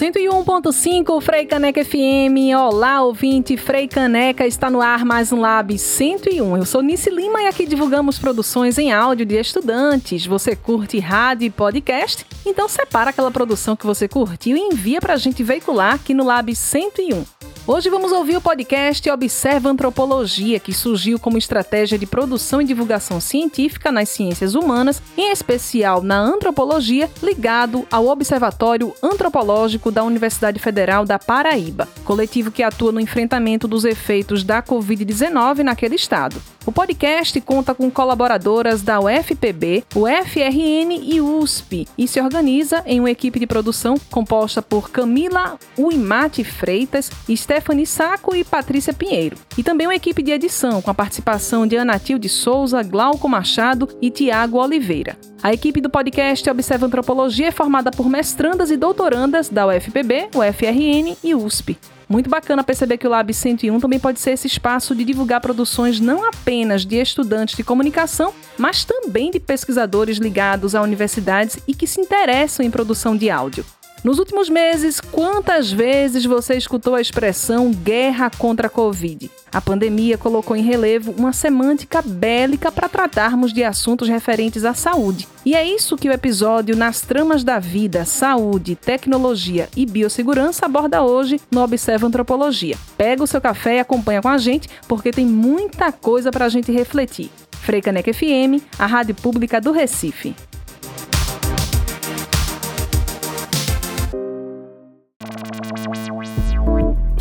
101.5 0.00 1.20
Frei 1.20 1.44
Caneca 1.44 1.84
FM. 1.84 2.56
Olá, 2.58 3.02
ouvinte. 3.02 3.58
Frei 3.58 3.86
Caneca 3.86 4.46
está 4.46 4.70
no 4.70 4.80
ar 4.80 5.04
mais 5.04 5.30
um 5.30 5.38
Lab 5.38 5.78
101. 5.78 6.56
Eu 6.56 6.64
sou 6.64 6.80
Nice 6.80 7.10
Lima 7.10 7.42
e 7.42 7.46
aqui 7.46 7.66
divulgamos 7.66 8.18
produções 8.18 8.78
em 8.78 8.90
áudio 8.90 9.26
de 9.26 9.38
estudantes. 9.38 10.24
Você 10.24 10.56
curte 10.56 10.98
rádio 10.98 11.44
e 11.44 11.50
podcast? 11.50 12.24
Então 12.46 12.66
separa 12.66 13.10
aquela 13.10 13.30
produção 13.30 13.76
que 13.76 13.84
você 13.84 14.08
curtiu 14.08 14.56
e 14.56 14.60
envia 14.60 15.02
para 15.02 15.12
a 15.12 15.18
gente 15.18 15.42
veicular 15.42 15.96
aqui 15.96 16.14
no 16.14 16.24
Lab 16.24 16.56
101. 16.56 17.49
Hoje 17.66 17.90
vamos 17.90 18.10
ouvir 18.10 18.36
o 18.36 18.40
podcast 18.40 19.08
Observa 19.10 19.68
Antropologia, 19.68 20.58
que 20.58 20.72
surgiu 20.72 21.18
como 21.18 21.36
estratégia 21.36 21.98
de 21.98 22.06
produção 22.06 22.60
e 22.60 22.64
divulgação 22.64 23.20
científica 23.20 23.92
nas 23.92 24.08
ciências 24.08 24.54
humanas, 24.54 25.00
em 25.16 25.30
especial 25.30 26.02
na 26.02 26.18
antropologia, 26.18 27.08
ligado 27.22 27.86
ao 27.90 28.06
Observatório 28.06 28.94
Antropológico 29.02 29.90
da 29.90 30.02
Universidade 30.02 30.58
Federal 30.58 31.04
da 31.04 31.18
Paraíba, 31.18 31.86
coletivo 32.04 32.50
que 32.50 32.62
atua 32.62 32.92
no 32.92 33.00
enfrentamento 33.00 33.68
dos 33.68 33.84
efeitos 33.84 34.42
da 34.42 34.62
Covid-19 34.62 35.58
naquele 35.58 35.96
estado. 35.96 36.40
O 36.66 36.72
podcast 36.72 37.40
conta 37.40 37.74
com 37.74 37.90
colaboradoras 37.90 38.82
da 38.82 39.00
UFPB, 39.00 39.84
UFRN 39.94 40.92
e 41.02 41.20
USP 41.20 41.88
e 41.96 42.06
se 42.06 42.20
organiza 42.20 42.82
em 42.84 43.00
uma 43.00 43.10
equipe 43.10 43.40
de 43.40 43.46
produção 43.46 43.96
composta 44.10 44.60
por 44.60 44.90
Camila 44.90 45.58
Uimate 45.76 46.44
Freitas, 46.44 47.10
Stephanie 47.60 47.86
Saco 47.86 48.34
e 48.34 48.42
Patrícia 48.42 48.90
Pinheiro. 48.90 49.36
E 49.58 49.62
também 49.62 49.86
uma 49.86 49.94
equipe 49.94 50.22
de 50.22 50.30
edição 50.30 50.80
com 50.80 50.90
a 50.90 50.94
participação 50.94 51.66
de 51.66 51.76
Anatil 51.76 52.18
de 52.18 52.28
Souza, 52.28 52.82
Glauco 52.82 53.28
Machado 53.28 53.86
e 54.00 54.10
Tiago 54.10 54.56
Oliveira. 54.56 55.14
A 55.42 55.52
equipe 55.52 55.78
do 55.78 55.90
podcast 55.90 56.48
Observa 56.48 56.86
Antropologia 56.86 57.48
é 57.48 57.50
formada 57.50 57.90
por 57.90 58.08
mestrandas 58.08 58.70
e 58.70 58.78
doutorandas 58.78 59.50
da 59.50 59.66
UFPB, 59.66 60.30
UFRN 60.34 61.18
e 61.22 61.34
USP. 61.34 61.76
Muito 62.08 62.30
bacana 62.30 62.64
perceber 62.64 62.96
que 62.96 63.06
o 63.06 63.10
Lab 63.10 63.32
101 63.32 63.78
também 63.78 64.00
pode 64.00 64.20
ser 64.20 64.30
esse 64.30 64.46
espaço 64.46 64.94
de 64.94 65.04
divulgar 65.04 65.42
produções 65.42 66.00
não 66.00 66.26
apenas 66.26 66.86
de 66.86 66.96
estudantes 66.96 67.56
de 67.56 67.62
comunicação, 67.62 68.32
mas 68.56 68.84
também 68.86 69.30
de 69.30 69.38
pesquisadores 69.38 70.16
ligados 70.16 70.74
a 70.74 70.80
universidades 70.80 71.58
e 71.68 71.74
que 71.74 71.86
se 71.86 72.00
interessam 72.00 72.64
em 72.64 72.70
produção 72.70 73.14
de 73.14 73.28
áudio. 73.28 73.66
Nos 74.02 74.18
últimos 74.18 74.48
meses, 74.48 74.98
quantas 74.98 75.70
vezes 75.70 76.24
você 76.24 76.56
escutou 76.56 76.94
a 76.94 77.02
expressão 77.02 77.70
guerra 77.70 78.30
contra 78.30 78.66
a 78.66 78.70
Covid? 78.70 79.30
A 79.52 79.60
pandemia 79.60 80.16
colocou 80.16 80.56
em 80.56 80.62
relevo 80.62 81.12
uma 81.18 81.34
semântica 81.34 82.00
bélica 82.00 82.72
para 82.72 82.88
tratarmos 82.88 83.52
de 83.52 83.62
assuntos 83.62 84.08
referentes 84.08 84.64
à 84.64 84.72
saúde. 84.72 85.28
E 85.44 85.54
é 85.54 85.66
isso 85.66 85.98
que 85.98 86.08
o 86.08 86.12
episódio 86.12 86.74
Nas 86.74 87.02
Tramas 87.02 87.44
da 87.44 87.58
Vida, 87.58 88.06
Saúde, 88.06 88.74
Tecnologia 88.74 89.68
e 89.76 89.84
Biossegurança 89.84 90.64
aborda 90.64 91.02
hoje 91.02 91.38
no 91.50 91.62
Observa 91.62 92.06
Antropologia. 92.06 92.78
Pega 92.96 93.22
o 93.22 93.26
seu 93.26 93.40
café 93.40 93.76
e 93.76 93.80
acompanha 93.80 94.22
com 94.22 94.28
a 94.28 94.38
gente, 94.38 94.66
porque 94.88 95.10
tem 95.10 95.26
muita 95.26 95.92
coisa 95.92 96.30
para 96.30 96.46
a 96.46 96.48
gente 96.48 96.72
refletir. 96.72 97.30
Freicaneca 97.50 98.10
FM, 98.14 98.64
a 98.78 98.86
rádio 98.86 99.14
pública 99.14 99.60
do 99.60 99.72
Recife. 99.72 100.34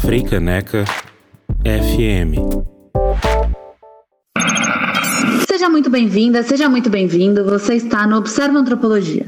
Frei 0.02 0.24
Caneca 0.24 0.86
FM. 1.64 2.40
Seja 5.48 5.70
muito 5.70 5.90
bem-vinda, 5.90 6.42
seja 6.42 6.70
muito 6.70 6.90
bem-vindo. 6.90 7.44
Você 7.44 7.76
está 7.76 8.08
no 8.08 8.18
Observa 8.18 8.60
Antropologia. 8.60 9.26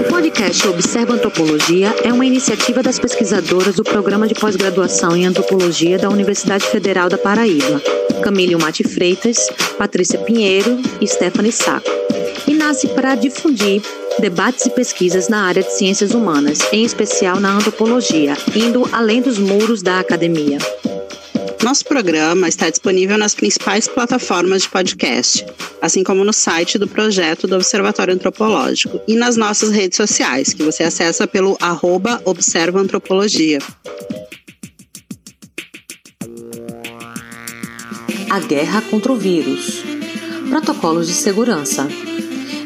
O 0.00 0.04
podcast 0.10 0.68
Observa 0.68 1.14
Antropologia 1.14 1.94
é 2.02 2.12
uma 2.12 2.26
iniciativa 2.26 2.82
das 2.82 2.98
pesquisadoras 2.98 3.76
do 3.76 3.84
Programa 3.84 4.26
de 4.26 4.34
Pós-Graduação 4.34 5.16
em 5.16 5.26
Antropologia 5.26 5.96
da 5.96 6.10
Universidade 6.10 6.66
Federal 6.66 7.08
da 7.08 7.16
Paraíba, 7.16 7.80
Camille 8.22 8.56
Mate 8.56 8.84
Freitas, 8.84 9.48
Patrícia 9.78 10.18
Pinheiro 10.18 10.80
e 11.00 11.06
Stephanie 11.06 11.52
Saco, 11.52 11.88
e 12.50 12.54
nasce 12.54 12.88
para 12.88 13.14
difundir 13.14 13.80
debates 14.18 14.66
e 14.66 14.70
pesquisas 14.70 15.28
na 15.28 15.44
área 15.44 15.62
de 15.62 15.72
ciências 15.72 16.10
humanas, 16.10 16.58
em 16.72 16.84
especial 16.84 17.38
na 17.38 17.52
antropologia, 17.52 18.36
indo 18.56 18.88
além 18.90 19.22
dos 19.22 19.38
muros 19.38 19.82
da 19.82 20.00
academia. 20.00 20.58
Nosso 21.62 21.84
programa 21.84 22.48
está 22.48 22.68
disponível 22.68 23.16
nas 23.16 23.36
principais 23.36 23.86
plataformas 23.86 24.62
de 24.62 24.68
podcast, 24.68 25.46
assim 25.80 26.02
como 26.02 26.24
no 26.24 26.32
site 26.32 26.76
do 26.76 26.88
projeto 26.88 27.46
do 27.46 27.54
Observatório 27.54 28.14
Antropológico 28.14 29.00
e 29.06 29.14
nas 29.14 29.36
nossas 29.36 29.70
redes 29.70 29.96
sociais, 29.96 30.52
que 30.52 30.64
você 30.64 30.82
acessa 30.82 31.28
pelo 31.28 31.56
arroba 31.60 32.20
Observa 32.24 32.80
Antropologia. 32.80 33.60
A 38.28 38.40
guerra 38.40 38.82
contra 38.82 39.12
o 39.12 39.16
vírus. 39.16 39.84
Protocolos 40.48 41.06
de 41.06 41.12
segurança. 41.14 41.86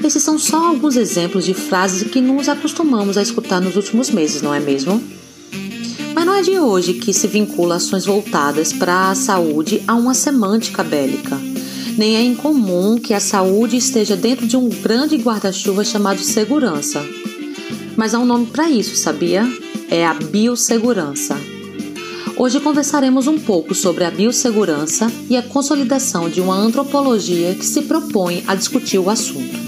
Esses 0.05 0.23
são 0.23 0.39
só 0.39 0.67
alguns 0.67 0.97
exemplos 0.97 1.47
de 1.47 1.55
frases 1.55 2.07
que 2.11 2.21
nos 2.21 2.47
acostumamos 2.47 3.17
a 3.17 3.23
escutar 3.23 3.59
nos 3.59 3.75
últimos 3.75 4.11
meses, 4.11 4.43
não 4.43 4.53
é 4.53 4.61
mesmo? 4.61 5.03
Mas 6.15 6.27
não 6.27 6.35
é 6.35 6.43
de 6.43 6.59
hoje 6.59 6.93
que 6.93 7.15
se 7.15 7.27
vincula 7.27 7.77
ações 7.77 8.05
voltadas 8.05 8.71
para 8.71 9.09
a 9.11 9.15
saúde 9.15 9.83
a 9.89 9.95
uma 9.95 10.13
semântica 10.13 10.85
bélica. 10.85 11.41
Nem 11.97 12.17
é 12.17 12.23
incomum 12.23 12.99
que 12.99 13.15
a 13.15 13.21
saúde 13.21 13.79
esteja 13.79 14.15
dentro 14.15 14.47
de 14.47 14.59
um 14.59 14.69
grande 14.69 15.17
guarda-chuva 15.17 15.83
chamado 15.83 16.21
segurança. 16.21 17.03
Mas 17.97 18.13
há 18.13 18.19
um 18.19 18.27
nome 18.27 18.45
para 18.47 18.69
isso, 18.69 18.97
sabia? 18.97 19.51
É 19.89 20.05
a 20.05 20.13
biossegurança. 20.13 21.35
Hoje 22.37 22.61
conversaremos 22.61 23.27
um 23.27 23.39
pouco 23.39 23.75
sobre 23.75 24.05
a 24.05 24.11
biossegurança 24.11 25.11
e 25.31 25.37
a 25.37 25.43
consolidação 25.43 26.29
de 26.29 26.43
uma 26.43 26.57
antropologia 26.57 27.55
que 27.55 27.65
se 27.65 27.83
propõe 27.83 28.45
a 28.47 28.55
discutir 28.55 28.99
o 28.99 29.09
assunto. 29.09 29.64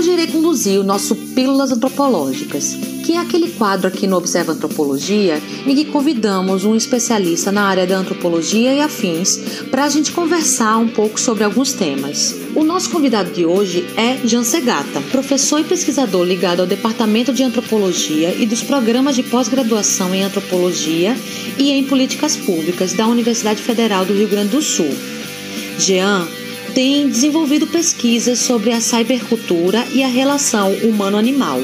Hoje 0.00 0.12
irei 0.12 0.28
conduzir 0.28 0.80
o 0.80 0.82
nosso 0.82 1.14
Pílulas 1.14 1.70
Antropológicas, 1.72 2.74
que 3.04 3.12
é 3.12 3.18
aquele 3.18 3.50
quadro 3.50 3.86
aqui 3.86 4.06
no 4.06 4.16
Observa 4.16 4.52
Antropologia 4.52 5.38
em 5.66 5.76
que 5.76 5.84
convidamos 5.84 6.64
um 6.64 6.74
especialista 6.74 7.52
na 7.52 7.64
área 7.64 7.86
da 7.86 7.98
antropologia 7.98 8.72
e 8.72 8.80
afins 8.80 9.36
para 9.70 9.84
a 9.84 9.90
gente 9.90 10.10
conversar 10.12 10.78
um 10.78 10.88
pouco 10.88 11.20
sobre 11.20 11.44
alguns 11.44 11.74
temas. 11.74 12.34
O 12.54 12.64
nosso 12.64 12.88
convidado 12.88 13.30
de 13.30 13.44
hoje 13.44 13.84
é 13.94 14.26
Jan 14.26 14.42
Segata, 14.42 15.02
professor 15.10 15.60
e 15.60 15.64
pesquisador 15.64 16.24
ligado 16.24 16.60
ao 16.60 16.66
Departamento 16.66 17.30
de 17.30 17.42
Antropologia 17.42 18.34
e 18.34 18.46
dos 18.46 18.62
programas 18.62 19.14
de 19.14 19.22
pós-graduação 19.22 20.14
em 20.14 20.22
Antropologia 20.22 21.14
e 21.58 21.72
em 21.72 21.84
Políticas 21.84 22.36
Públicas 22.36 22.94
da 22.94 23.06
Universidade 23.06 23.60
Federal 23.60 24.06
do 24.06 24.14
Rio 24.14 24.28
Grande 24.28 24.48
do 24.48 24.62
Sul. 24.62 24.88
Jean 25.78 26.26
tem 26.74 27.08
desenvolvido 27.08 27.66
pesquisas 27.66 28.38
sobre 28.38 28.72
a 28.72 28.80
cybercultura 28.80 29.86
e 29.92 30.02
a 30.02 30.08
relação 30.08 30.72
humano-animal. 30.82 31.60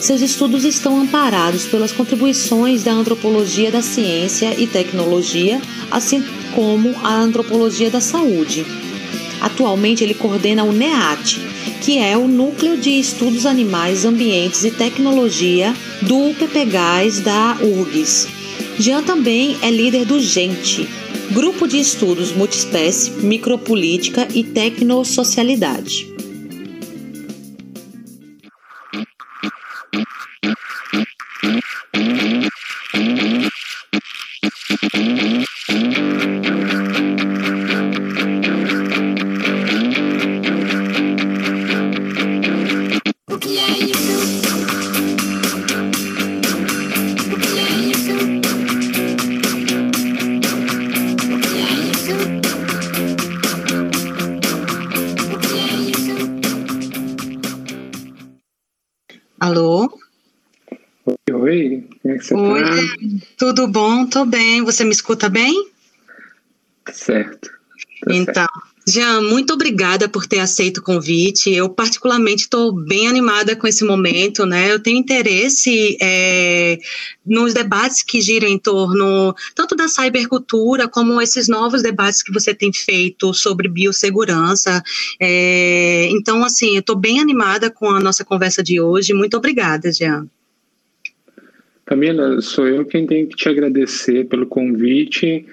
Seus 0.00 0.20
estudos 0.20 0.64
estão 0.64 1.00
amparados 1.00 1.64
pelas 1.64 1.90
contribuições 1.90 2.82
da 2.84 2.92
antropologia 2.92 3.70
da 3.70 3.82
ciência 3.82 4.54
e 4.58 4.66
tecnologia, 4.66 5.60
assim 5.90 6.22
como 6.54 6.94
a 7.02 7.14
antropologia 7.14 7.90
da 7.90 8.00
saúde. 8.00 8.64
Atualmente, 9.40 10.04
ele 10.04 10.14
coordena 10.14 10.64
o 10.64 10.72
NEAT, 10.72 11.40
que 11.82 11.98
é 11.98 12.16
o 12.16 12.28
Núcleo 12.28 12.76
de 12.76 12.90
Estudos 12.90 13.46
Animais, 13.46 14.04
Ambientes 14.04 14.64
e 14.64 14.70
Tecnologia 14.70 15.74
do 16.02 16.34
PPGAS 16.34 17.20
da 17.20 17.56
URGS. 17.60 18.28
Jean 18.78 19.02
também 19.02 19.56
é 19.62 19.70
líder 19.70 20.04
do 20.04 20.20
GENTE, 20.20 20.88
Grupo 21.32 21.66
de 21.66 21.78
Estudos 21.78 22.30
Multiespécie, 22.30 23.10
Micropolítica 23.10 24.28
e 24.32 24.44
Tecnosocialidade. 24.44 26.15
Você 64.76 64.84
me 64.84 64.90
escuta 64.90 65.30
bem? 65.30 65.70
Certo. 66.92 67.48
Tá 68.04 68.14
então, 68.14 68.34
certo. 68.34 68.76
Jean, 68.86 69.22
muito 69.22 69.54
obrigada 69.54 70.06
por 70.06 70.26
ter 70.26 70.38
aceito 70.38 70.78
o 70.78 70.82
convite. 70.82 71.50
Eu, 71.50 71.70
particularmente, 71.70 72.42
estou 72.42 72.70
bem 72.72 73.08
animada 73.08 73.56
com 73.56 73.66
esse 73.66 73.84
momento, 73.84 74.44
né? 74.44 74.70
Eu 74.70 74.78
tenho 74.78 74.98
interesse 74.98 75.96
é, 76.00 76.78
nos 77.24 77.54
debates 77.54 78.02
que 78.02 78.20
giram 78.20 78.46
em 78.46 78.58
torno 78.58 79.34
tanto 79.54 79.74
da 79.74 79.88
cybercultura, 79.88 80.86
como 80.86 81.22
esses 81.22 81.48
novos 81.48 81.82
debates 81.82 82.22
que 82.22 82.32
você 82.32 82.54
tem 82.54 82.70
feito 82.70 83.32
sobre 83.32 83.68
biossegurança. 83.68 84.82
É, 85.18 86.06
então, 86.10 86.44
assim, 86.44 86.74
eu 86.74 86.80
estou 86.80 86.96
bem 86.96 87.18
animada 87.18 87.70
com 87.70 87.88
a 87.88 87.98
nossa 87.98 88.26
conversa 88.26 88.62
de 88.62 88.78
hoje. 88.78 89.14
Muito 89.14 89.38
obrigada, 89.38 89.90
Jean. 89.90 90.28
Camila, 91.86 92.40
sou 92.42 92.66
eu 92.66 92.84
quem 92.84 93.06
tenho 93.06 93.26
que 93.28 93.36
te 93.36 93.48
agradecer 93.48 94.26
pelo 94.26 94.46
convite 94.46 95.46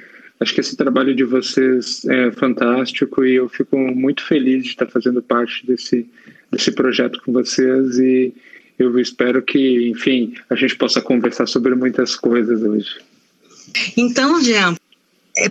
Acho 0.44 0.54
que 0.54 0.60
esse 0.60 0.76
trabalho 0.76 1.16
de 1.16 1.24
vocês 1.24 2.04
é 2.04 2.30
fantástico 2.32 3.24
e 3.24 3.36
eu 3.36 3.48
fico 3.48 3.78
muito 3.78 4.22
feliz 4.26 4.64
de 4.64 4.72
estar 4.72 4.88
fazendo 4.88 5.22
parte 5.22 5.66
desse, 5.66 6.06
desse 6.52 6.70
projeto 6.74 7.22
com 7.24 7.32
vocês 7.32 7.98
e 7.98 8.34
eu 8.78 9.00
espero 9.00 9.42
que, 9.42 9.88
enfim, 9.88 10.34
a 10.50 10.56
gente 10.56 10.76
possa 10.76 11.02
conversar 11.02 11.48
sobre 11.48 11.74
muitas 11.76 12.18
coisas 12.18 12.62
hoje. 12.62 12.98
Então, 13.96 14.42
Jean, 14.42 14.76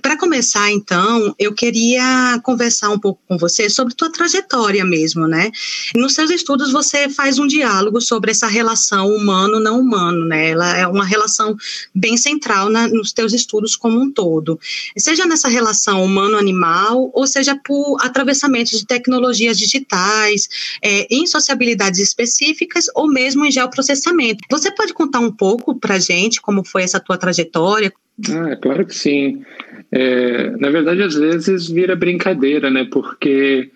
Para 0.00 0.16
começar, 0.16 0.70
então, 0.70 1.34
eu 1.36 1.52
queria 1.52 2.38
conversar 2.44 2.90
um 2.90 2.98
pouco 2.98 3.20
com 3.26 3.36
você 3.36 3.68
sobre 3.68 3.94
tua 3.94 4.12
trajetória 4.12 4.84
mesmo, 4.84 5.26
né? 5.26 5.50
Nos 5.96 6.14
seus 6.14 6.30
estudos 6.30 6.70
você 6.70 7.08
faz 7.08 7.40
um 7.40 7.48
diálogo 7.48 8.00
sobre 8.00 8.30
essa 8.30 8.46
relação 8.46 9.08
humano-não 9.08 9.80
humano, 9.80 10.24
né? 10.24 10.50
Ela 10.50 10.76
é 10.76 10.86
uma 10.86 11.04
relação 11.04 11.56
bem 11.92 12.16
central 12.16 12.70
na, 12.70 12.86
nos 12.86 13.12
teus 13.12 13.32
estudos 13.32 13.74
como 13.74 14.00
um 14.00 14.08
todo. 14.08 14.58
Seja 14.96 15.26
nessa 15.26 15.48
relação 15.48 16.04
humano-animal, 16.04 17.10
ou 17.12 17.26
seja 17.26 17.58
por 17.64 17.96
atravessamentos 18.00 18.78
de 18.78 18.86
tecnologias 18.86 19.58
digitais, 19.58 20.48
é, 20.80 21.08
em 21.10 21.26
sociabilidades 21.26 21.98
específicas, 21.98 22.86
ou 22.94 23.08
mesmo 23.08 23.44
em 23.44 23.50
geoprocessamento. 23.50 24.44
Você 24.48 24.70
pode 24.70 24.94
contar 24.94 25.18
um 25.18 25.32
pouco 25.32 25.74
para 25.74 25.98
gente 25.98 26.40
como 26.40 26.64
foi 26.64 26.84
essa 26.84 27.00
tua 27.00 27.18
trajetória? 27.18 27.92
Ah, 28.30 28.56
claro 28.56 28.86
que 28.86 28.94
sim. 28.94 29.44
É, 29.90 30.50
na 30.56 30.70
verdade, 30.70 31.02
às 31.02 31.14
vezes 31.14 31.68
vira 31.68 31.96
brincadeira, 31.96 32.70
né? 32.70 32.86
Porque 32.90 33.70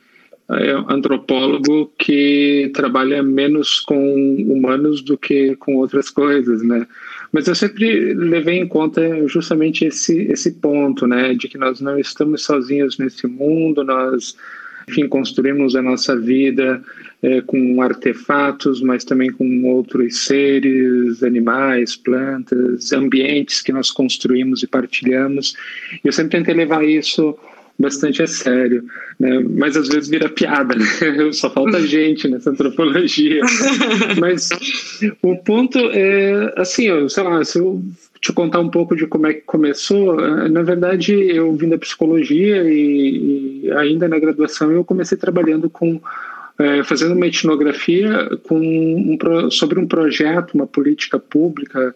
é 0.49 0.77
um 0.77 0.91
antropólogo 0.91 1.93
que 1.99 2.71
trabalha 2.73 3.23
menos 3.23 3.81
com 3.81 4.37
humanos 4.49 5.03
do 5.03 5.19
que 5.19 5.56
com 5.56 5.77
outras 5.77 6.09
coisas, 6.09 6.62
né? 6.62 6.87
Mas 7.33 7.49
eu 7.49 7.55
sempre 7.55 8.15
levei 8.15 8.59
em 8.59 8.69
conta 8.69 9.27
justamente 9.27 9.85
esse, 9.85 10.23
esse 10.31 10.53
ponto, 10.53 11.06
né? 11.06 11.35
De 11.35 11.49
que 11.49 11.59
nós 11.59 11.81
não 11.81 11.99
estamos 11.99 12.44
sozinhos 12.44 12.97
nesse 12.99 13.27
mundo, 13.27 13.83
nós, 13.83 14.37
enfim, 14.88 15.09
construímos 15.09 15.75
a 15.75 15.83
nossa 15.83 16.17
vida 16.17 16.83
é, 17.23 17.41
com 17.41 17.83
artefatos, 17.83 18.81
mas 18.81 19.05
também 19.05 19.31
com 19.31 19.65
outros 19.65 20.25
seres, 20.27 21.23
animais, 21.23 21.97
plantas, 21.97 22.93
ambientes 22.93 23.62
que 23.62 23.73
nós 23.73 23.91
construímos 23.91 24.62
e 24.62 24.67
partilhamos. 24.67 25.55
Eu 26.05 26.12
sempre 26.12 26.38
tentei 26.38 26.55
levar 26.55 26.85
isso 26.85 27.37
bastante 27.79 28.23
a 28.23 28.27
sério, 28.27 28.85
né? 29.19 29.41
mas 29.41 29.77
às 29.77 29.88
vezes 29.88 30.09
vira 30.09 30.29
piada, 30.29 30.75
né? 30.75 30.87
só 31.33 31.50
falta 31.50 31.87
gente 31.87 32.27
nessa 32.29 32.50
antropologia. 32.50 33.43
mas 34.19 34.49
o 35.23 35.37
ponto 35.37 35.79
é 35.93 36.55
assim, 36.56 36.87
sei 37.09 37.23
lá, 37.23 37.44
se 37.44 37.59
eu 37.59 37.83
te 38.26 38.32
contar 38.32 38.58
um 38.58 38.69
pouco 38.69 38.96
de 38.96 39.06
como 39.06 39.28
é 39.28 39.34
que 39.34 39.43
começou, 39.43 40.19
eh, 40.20 40.49
na 40.49 40.62
verdade 40.62 41.12
eu 41.12 41.55
vim 41.55 41.69
da 41.69 41.78
psicologia 41.78 42.64
e, 42.64 43.62
e 43.64 43.73
ainda 43.73 44.08
na 44.08 44.19
graduação 44.19 44.73
eu 44.73 44.84
comecei 44.84 45.17
trabalhando 45.17 45.70
com 45.70 46.00
é, 46.58 46.82
fazendo 46.82 47.14
uma 47.14 47.26
etnografia 47.26 48.31
com 48.44 48.58
um, 48.58 49.50
sobre 49.50 49.78
um 49.78 49.87
projeto, 49.87 50.55
uma 50.55 50.67
política 50.67 51.19
pública 51.19 51.94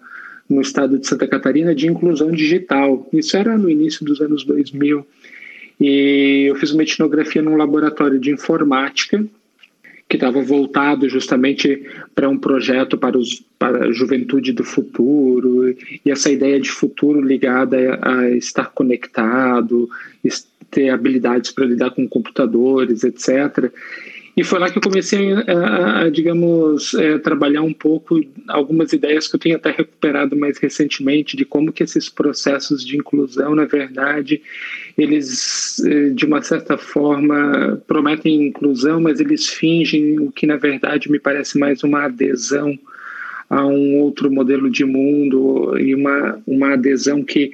no 0.48 0.60
estado 0.60 0.98
de 0.98 1.06
Santa 1.06 1.26
Catarina 1.26 1.74
de 1.74 1.86
inclusão 1.86 2.30
digital. 2.30 3.08
Isso 3.10 3.36
era 3.38 3.56
no 3.56 3.70
início 3.70 4.04
dos 4.04 4.20
anos 4.20 4.44
2000. 4.44 5.06
E 5.80 6.44
eu 6.50 6.56
fiz 6.56 6.72
uma 6.72 6.82
etnografia 6.82 7.40
num 7.40 7.56
laboratório 7.56 8.20
de 8.20 8.30
informática 8.30 9.24
que 10.10 10.16
estava 10.16 10.42
voltado 10.42 11.08
justamente 11.08 11.86
para 12.16 12.28
um 12.28 12.36
projeto 12.36 12.98
para, 12.98 13.16
os, 13.16 13.44
para 13.56 13.84
a 13.84 13.92
juventude 13.92 14.52
do 14.52 14.64
futuro 14.64 15.72
e 16.04 16.10
essa 16.10 16.28
ideia 16.28 16.58
de 16.58 16.68
futuro 16.68 17.20
ligada 17.20 17.94
a, 18.02 18.18
a 18.18 18.30
estar 18.30 18.72
conectado, 18.72 19.88
ter 20.68 20.90
habilidades 20.90 21.52
para 21.52 21.64
lidar 21.64 21.92
com 21.92 22.08
computadores, 22.08 23.04
etc. 23.04 23.70
E 24.36 24.42
foi 24.42 24.58
lá 24.58 24.68
que 24.68 24.78
eu 24.78 24.82
comecei 24.82 25.32
a, 25.32 26.00
a 26.00 26.10
digamos, 26.10 26.92
a 26.94 27.02
é, 27.02 27.18
trabalhar 27.18 27.62
um 27.62 27.72
pouco 27.72 28.20
algumas 28.48 28.92
ideias 28.92 29.28
que 29.28 29.36
eu 29.36 29.40
tenho 29.40 29.56
até 29.56 29.70
recuperado 29.70 30.36
mais 30.36 30.58
recentemente 30.58 31.36
de 31.36 31.44
como 31.44 31.72
que 31.72 31.84
esses 31.84 32.08
processos 32.08 32.84
de 32.84 32.96
inclusão, 32.96 33.54
na 33.54 33.64
verdade, 33.64 34.42
eles, 35.02 35.81
é, 35.85 36.11
de 36.11 36.25
uma 36.25 36.43
certa 36.43 36.76
forma, 36.76 37.81
prometem 37.87 38.47
inclusão, 38.47 39.00
mas 39.00 39.20
eles 39.20 39.49
fingem 39.49 40.20
o 40.20 40.31
que, 40.31 40.47
na 40.47 40.56
verdade, 40.56 41.11
me 41.11 41.19
parece 41.19 41.58
mais 41.58 41.82
uma 41.82 42.05
adesão 42.05 42.79
a 43.49 43.67
um 43.67 43.99
outro 43.99 44.31
modelo 44.31 44.70
de 44.70 44.85
mundo 44.85 45.76
e 45.79 45.94
uma, 45.94 46.41
uma 46.47 46.75
adesão 46.75 47.23
que, 47.25 47.50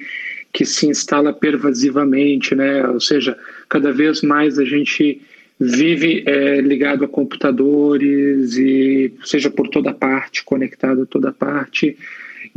que 0.53 0.65
se 0.65 0.87
instala 0.87 1.33
pervasivamente, 1.33 2.53
né? 2.53 2.87
Ou 2.87 2.99
seja, 2.99 3.37
cada 3.67 3.91
vez 3.91 4.21
mais 4.21 4.59
a 4.59 4.65
gente 4.65 5.21
vive 5.59 6.23
é, 6.27 6.61
ligado 6.61 7.03
a 7.03 7.07
computadores 7.07 8.57
e 8.57 9.11
seja 9.25 9.49
por 9.49 9.67
toda 9.69 9.91
parte, 9.91 10.43
conectado 10.43 11.01
a 11.01 11.05
toda 11.05 11.31
parte 11.31 11.97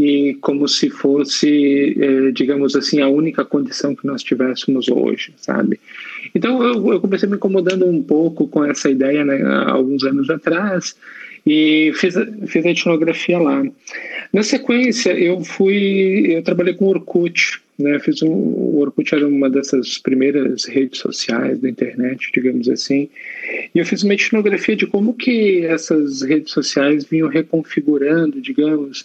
e 0.01 0.35
como 0.41 0.67
se 0.67 0.89
fosse, 0.89 1.95
é, 2.01 2.31
digamos 2.31 2.75
assim, 2.75 3.03
a 3.03 3.09
única 3.09 3.45
condição 3.45 3.95
que 3.95 4.07
nós 4.07 4.23
tivéssemos 4.23 4.89
hoje, 4.89 5.35
sabe? 5.37 5.79
Então 6.35 6.63
eu, 6.63 6.95
eu, 6.95 7.01
comecei 7.03 7.29
me 7.29 7.37
incomodando 7.37 7.85
um 7.85 8.03
pouco 8.03 8.49
com 8.49 8.65
essa 8.65 8.89
ideia 8.89 9.27
né, 9.27 9.43
alguns 9.67 10.03
anos 10.05 10.31
atrás 10.31 10.97
e 11.47 11.93
fiz, 11.97 12.15
fiz 12.47 12.65
a 12.65 12.71
etnografia 12.71 13.39
lá. 13.39 13.63
Na 14.33 14.43
sequência 14.43 15.13
eu 15.13 15.45
fui, 15.45 16.29
eu 16.31 16.43
trabalhei 16.43 16.73
com 16.73 16.87
Orkut, 16.87 17.61
né, 17.79 17.99
fiz 17.99 18.23
um, 18.23 18.31
o 18.31 18.79
Orkut 18.81 19.15
era 19.15 19.29
uma 19.29 19.51
dessas 19.51 19.99
primeiras 19.99 20.65
redes 20.65 20.99
sociais 20.99 21.59
da 21.59 21.69
internet, 21.69 22.31
digamos 22.33 22.71
assim, 22.71 23.11
e 23.75 23.79
eu 23.79 23.85
fiz 23.85 24.03
uma 24.03 24.15
etnografia 24.15 24.77
de 24.77 24.87
como 24.87 25.13
que 25.13 25.67
essas 25.67 26.23
redes 26.23 26.53
sociais 26.53 27.05
vinham 27.05 27.29
reconfigurando, 27.29 28.41
digamos, 28.41 29.05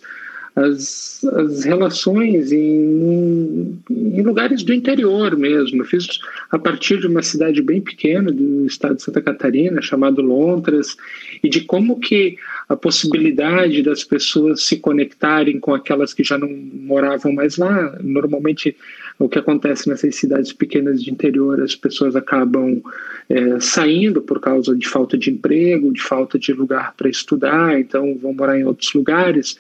as, 0.56 1.22
as 1.24 1.66
relações 1.66 2.52
em, 2.52 3.78
em 3.90 4.22
lugares 4.22 4.64
do 4.64 4.74
interior 4.74 5.36
mesmo. 5.36 5.82
Eu 5.82 5.86
fiz 5.86 6.08
a 6.50 6.58
partir 6.58 7.00
de 7.00 7.08
uma 7.08 7.22
cidade 7.22 7.62
bem 7.62 7.82
pequena 7.82 8.32
do 8.32 8.66
estado 8.66 8.96
de 8.96 9.04
Santa 9.04 9.22
Catarina, 9.22 9.82
chamado 9.82 10.22
Lontras, 10.22 10.96
e 11.44 11.50
de 11.50 11.62
como 11.62 12.00
que 12.00 12.38
a 12.70 12.76
possibilidade 12.76 13.84
das 13.84 14.04
pessoas 14.04 14.64
se 14.64 14.78
conectarem 14.78 15.60
com 15.60 15.74
aquelas 15.74 16.14
que 16.14 16.24
já 16.24 16.38
não 16.38 16.50
moravam 16.50 17.34
mais 17.34 17.58
lá. 17.58 17.98
Normalmente, 18.02 18.76
o 19.20 19.30
que 19.30 19.38
acontece 19.38 19.90
nessas 19.90 20.16
cidades 20.16 20.54
pequenas 20.54 21.04
de 21.04 21.12
interior, 21.12 21.62
as 21.62 21.76
pessoas 21.76 22.16
acabam 22.16 22.82
é, 23.30 23.60
saindo 23.60 24.22
por 24.22 24.40
causa 24.40 24.76
de 24.76 24.88
falta 24.88 25.18
de 25.18 25.30
emprego, 25.30 25.94
de 25.94 26.02
falta 26.02 26.40
de 26.40 26.54
lugar 26.54 26.94
para 26.96 27.10
estudar, 27.10 27.80
então 27.80 28.18
vão 28.18 28.34
morar 28.34 28.60
em 28.60 28.64
outros 28.64 28.94
lugares. 28.94 29.60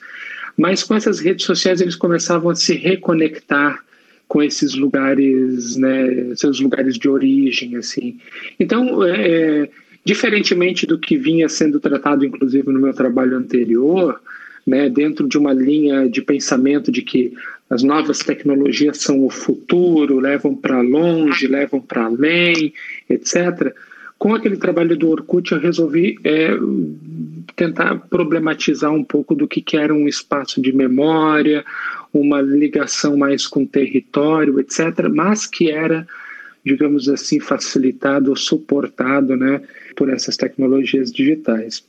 Mas 0.57 0.83
com 0.83 0.95
essas 0.95 1.19
redes 1.19 1.45
sociais 1.45 1.81
eles 1.81 1.95
começavam 1.95 2.49
a 2.49 2.55
se 2.55 2.73
reconectar 2.73 3.83
com 4.27 4.41
esses 4.41 4.73
lugares, 4.73 5.75
né, 5.75 6.35
seus 6.35 6.59
lugares 6.59 6.97
de 6.97 7.07
origem, 7.07 7.75
assim. 7.75 8.17
Então, 8.59 9.03
é, 9.03 9.27
é, 9.63 9.69
diferentemente 10.03 10.85
do 10.85 10.97
que 10.97 11.17
vinha 11.17 11.47
sendo 11.47 11.79
tratado, 11.79 12.25
inclusive 12.25 12.71
no 12.71 12.79
meu 12.79 12.93
trabalho 12.93 13.37
anterior, 13.37 14.19
né, 14.65 14.89
dentro 14.89 15.27
de 15.27 15.37
uma 15.37 15.53
linha 15.53 16.09
de 16.09 16.21
pensamento 16.21 16.91
de 16.91 17.01
que 17.01 17.33
as 17.69 17.83
novas 17.83 18.19
tecnologias 18.19 18.97
são 18.97 19.23
o 19.23 19.29
futuro, 19.29 20.19
levam 20.19 20.55
para 20.55 20.81
longe, 20.81 21.47
levam 21.47 21.81
para 21.81 22.05
além, 22.05 22.73
etc. 23.09 23.73
Com 24.17 24.33
aquele 24.33 24.57
trabalho 24.57 24.95
do 24.95 25.09
Orkut, 25.09 25.51
eu 25.51 25.59
resolvi 25.59 26.17
é, 26.23 26.51
tentar 27.55 27.95
problematizar 28.09 28.91
um 28.91 29.03
pouco 29.03 29.33
do 29.33 29.47
que, 29.47 29.61
que 29.61 29.77
era 29.77 29.93
um 29.93 30.07
espaço 30.07 30.61
de 30.61 30.73
memória, 30.73 31.63
uma 32.13 32.41
ligação 32.41 33.17
mais 33.17 33.47
com 33.47 33.63
o 33.63 33.67
território, 33.67 34.59
etc., 34.59 35.07
mas 35.13 35.45
que 35.45 35.69
era, 35.69 36.07
digamos 36.65 37.07
assim, 37.09 37.39
facilitado 37.39 38.29
ou 38.29 38.35
suportado 38.35 39.35
né, 39.35 39.61
por 39.95 40.09
essas 40.09 40.35
tecnologias 40.35 41.11
digitais. 41.11 41.83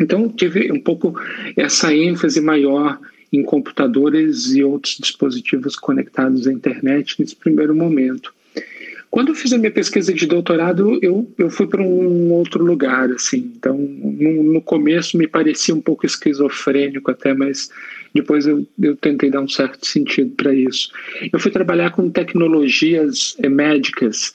Então, 0.00 0.28
tive 0.28 0.72
um 0.72 0.80
pouco 0.80 1.14
essa 1.56 1.94
ênfase 1.94 2.40
maior 2.40 2.98
em 3.32 3.42
computadores 3.42 4.54
e 4.54 4.62
outros 4.62 4.98
dispositivos 4.98 5.76
conectados 5.76 6.46
à 6.46 6.52
internet 6.52 7.16
nesse 7.18 7.34
primeiro 7.34 7.74
momento. 7.74 8.34
Quando 9.12 9.28
eu 9.28 9.34
fiz 9.34 9.52
a 9.52 9.58
minha 9.58 9.70
pesquisa 9.70 10.14
de 10.14 10.24
doutorado, 10.24 10.98
eu, 11.02 11.30
eu 11.36 11.50
fui 11.50 11.66
para 11.66 11.82
um 11.82 12.32
outro 12.32 12.64
lugar, 12.64 13.10
assim. 13.10 13.52
Então, 13.54 13.76
no, 13.76 14.42
no, 14.42 14.62
começo 14.62 15.18
me 15.18 15.28
parecia 15.28 15.74
um 15.74 15.82
pouco 15.82 16.06
esquizofrênico 16.06 17.10
até, 17.10 17.34
mas 17.34 17.68
depois 18.14 18.46
eu, 18.46 18.66
eu 18.80 18.96
tentei 18.96 19.30
dar 19.30 19.42
um 19.42 19.48
certo 19.48 19.86
sentido 19.86 20.30
para 20.34 20.54
isso. 20.54 20.90
Eu 21.30 21.38
fui 21.38 21.50
trabalhar 21.50 21.90
com 21.90 22.08
tecnologias 22.08 23.36
eh, 23.42 23.50
médicas 23.50 24.34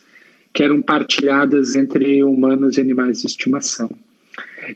que 0.54 0.62
eram 0.62 0.80
partilhadas 0.80 1.76
entre 1.76 2.24
humanos 2.24 2.78
e 2.78 2.82
animais 2.82 3.22
de 3.22 3.30
estimação. 3.30 3.90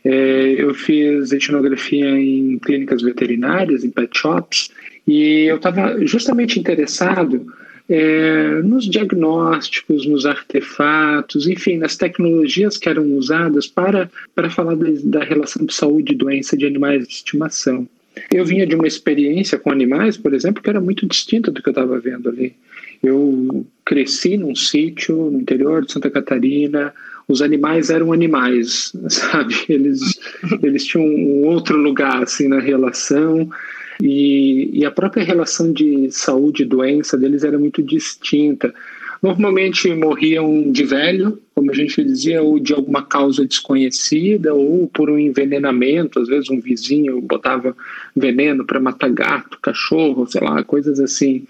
É, 0.04 0.56
eu 0.58 0.74
fiz 0.74 1.32
etnografia 1.32 2.10
em 2.10 2.58
clínicas 2.58 3.04
veterinárias, 3.04 3.84
em 3.84 3.92
pet 3.92 4.18
shops, 4.18 4.72
e 5.08 5.44
eu 5.44 5.58
estava 5.58 6.04
justamente 6.08 6.60
interessado 6.60 7.46
é, 7.90 8.62
nos 8.64 8.90
diagnósticos, 8.90 10.06
nos 10.06 10.26
artefatos, 10.26 11.48
enfim, 11.48 11.78
nas 11.78 11.96
tecnologias 11.96 12.78
que 12.78 12.90
eram 12.90 13.04
usadas 13.16 13.68
para, 13.68 14.10
para 14.34 14.50
falar 14.50 14.76
da 15.04 15.24
relação 15.24 15.66
de 15.66 15.74
saúde 15.74 16.14
e 16.14 16.18
doença 16.18 16.58
de 16.58 16.66
animais 16.66 17.08
de 17.08 17.14
estimação. 17.14 17.88
Eu 18.32 18.46
vinha 18.46 18.68
de 18.68 18.76
uma 18.76 18.88
experiência 18.88 19.58
com 19.58 19.72
animais, 19.72 20.18
por 20.18 20.34
exemplo, 20.34 20.62
que 20.62 20.70
era 20.70 20.82
muito 20.82 21.08
distinta 21.08 21.50
do 21.50 21.62
que 21.62 21.70
eu 21.70 21.72
estava 21.72 22.00
vendo 22.00 22.30
ali. 22.30 22.54
Eu 23.02 23.66
cresci 23.86 24.38
num 24.38 24.54
sítio 24.54 25.16
no 25.32 25.40
interior 25.40 25.86
de 25.86 25.92
Santa 25.92 26.10
Catarina, 26.10 26.94
os 27.28 27.42
animais 27.42 27.90
eram 27.90 28.12
animais, 28.12 28.94
sabe? 29.08 29.56
Eles, 29.70 30.20
eles 30.62 30.86
tinham 30.86 31.06
um 31.06 31.46
outro 31.46 31.78
lugar 31.78 32.22
assim 32.22 32.48
na 32.48 32.60
relação. 32.60 33.50
E, 34.02 34.80
e 34.80 34.86
a 34.86 34.92
própria 34.92 35.24
relação 35.24 35.72
de 35.72 36.12
saúde 36.12 36.64
e 36.64 36.66
doença 36.66 37.18
deles 37.18 37.44
era 37.44 37.60
muito 37.60 37.84
distinta. 37.84 38.74
Normalmente 39.22 39.94
morriam 39.94 40.72
de 40.72 40.84
velho, 40.84 41.40
como 41.54 41.70
a 41.70 41.74
gente 41.76 42.04
dizia, 42.04 42.42
ou 42.42 42.60
de 42.60 42.74
alguma 42.74 43.04
causa 43.04 43.46
desconhecida, 43.46 44.52
ou 44.54 44.88
por 44.88 45.12
um 45.12 45.20
envenenamento. 45.20 46.20
Às 46.20 46.28
vezes, 46.28 46.50
um 46.50 46.60
vizinho 46.60 47.22
botava 47.22 47.78
veneno 48.16 48.66
para 48.66 48.80
matar 48.80 49.12
gato, 49.12 49.60
cachorro, 49.62 50.26
sei 50.26 50.42
lá, 50.42 50.64
coisas 50.64 51.00
assim 51.00 51.46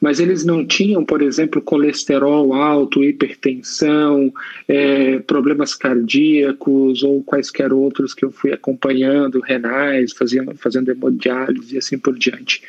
mas 0.00 0.20
eles 0.20 0.44
não 0.44 0.64
tinham, 0.66 1.04
por 1.04 1.22
exemplo, 1.22 1.60
colesterol 1.60 2.52
alto, 2.54 3.04
hipertensão, 3.04 4.32
é, 4.66 5.18
problemas 5.20 5.74
cardíacos 5.74 7.02
ou 7.02 7.22
quaisquer 7.22 7.72
outros 7.72 8.14
que 8.14 8.24
eu 8.24 8.30
fui 8.30 8.52
acompanhando, 8.52 9.40
renais, 9.40 10.12
fazendo, 10.12 10.54
fazendo 10.56 10.90
hemodiálise 10.90 11.74
e 11.74 11.78
assim 11.78 11.98
por 11.98 12.18
diante. 12.18 12.62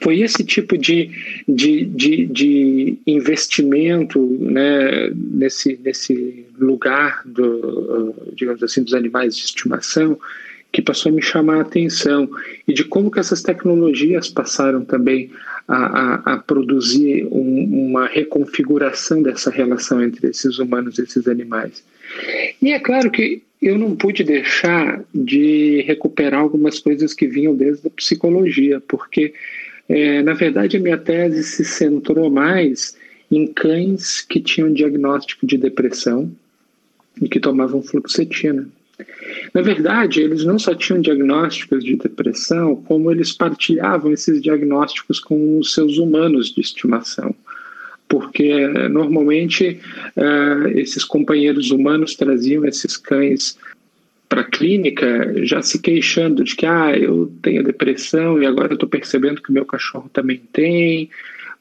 Foi 0.00 0.20
esse 0.20 0.44
tipo 0.44 0.76
de, 0.76 1.10
de, 1.48 1.84
de, 1.84 2.26
de 2.26 2.98
investimento 3.06 4.20
né, 4.40 5.10
nesse, 5.14 5.78
nesse 5.82 6.46
lugar, 6.58 7.22
do, 7.24 8.14
digamos 8.34 8.62
assim, 8.62 8.82
dos 8.82 8.94
animais 8.94 9.36
de 9.36 9.44
estimação 9.44 10.18
que 10.76 10.82
passou 10.82 11.10
a 11.10 11.14
me 11.14 11.22
chamar 11.22 11.56
a 11.56 11.60
atenção 11.62 12.28
e 12.68 12.74
de 12.74 12.84
como 12.84 13.10
que 13.10 13.18
essas 13.18 13.40
tecnologias 13.40 14.28
passaram 14.28 14.84
também 14.84 15.30
a, 15.66 15.76
a, 15.76 16.34
a 16.34 16.36
produzir 16.36 17.26
um, 17.32 17.88
uma 17.88 18.06
reconfiguração 18.06 19.22
dessa 19.22 19.50
relação 19.50 20.04
entre 20.04 20.28
esses 20.28 20.58
humanos 20.58 20.98
e 20.98 21.02
esses 21.04 21.26
animais. 21.28 21.82
E 22.60 22.72
é 22.72 22.78
claro 22.78 23.10
que 23.10 23.42
eu 23.62 23.78
não 23.78 23.96
pude 23.96 24.22
deixar 24.22 25.02
de 25.14 25.80
recuperar 25.86 26.40
algumas 26.40 26.78
coisas 26.78 27.14
que 27.14 27.26
vinham 27.26 27.56
desde 27.56 27.88
a 27.88 27.90
psicologia, 27.90 28.78
porque, 28.86 29.32
é, 29.88 30.22
na 30.22 30.34
verdade, 30.34 30.76
a 30.76 30.80
minha 30.80 30.98
tese 30.98 31.42
se 31.42 31.64
centrou 31.64 32.28
mais 32.30 32.94
em 33.30 33.46
cães 33.46 34.20
que 34.20 34.42
tinham 34.42 34.70
diagnóstico 34.70 35.46
de 35.46 35.56
depressão 35.56 36.30
e 37.22 37.30
que 37.30 37.40
tomavam 37.40 37.82
fluoxetina. 37.82 38.68
Na 39.52 39.60
verdade, 39.60 40.20
eles 40.20 40.44
não 40.44 40.58
só 40.58 40.74
tinham 40.74 41.00
diagnósticos 41.00 41.84
de 41.84 41.96
depressão, 41.96 42.76
como 42.76 43.10
eles 43.10 43.32
partilhavam 43.32 44.12
esses 44.12 44.40
diagnósticos 44.40 45.20
com 45.20 45.58
os 45.58 45.74
seus 45.74 45.98
humanos 45.98 46.52
de 46.52 46.60
estimação. 46.60 47.34
Porque 48.08 48.66
normalmente 48.88 49.80
uh, 50.16 50.68
esses 50.68 51.04
companheiros 51.04 51.70
humanos 51.70 52.14
traziam 52.14 52.64
esses 52.64 52.96
cães 52.96 53.58
para 54.28 54.40
a 54.40 54.44
clínica 54.44 55.44
já 55.44 55.62
se 55.62 55.78
queixando 55.80 56.42
de 56.42 56.56
que 56.56 56.66
ah, 56.66 56.96
eu 56.96 57.32
tenho 57.42 57.62
depressão 57.62 58.42
e 58.42 58.46
agora 58.46 58.72
eu 58.72 58.74
estou 58.74 58.88
percebendo 58.88 59.42
que 59.42 59.52
meu 59.52 59.64
cachorro 59.64 60.10
também 60.12 60.40
tem, 60.52 61.10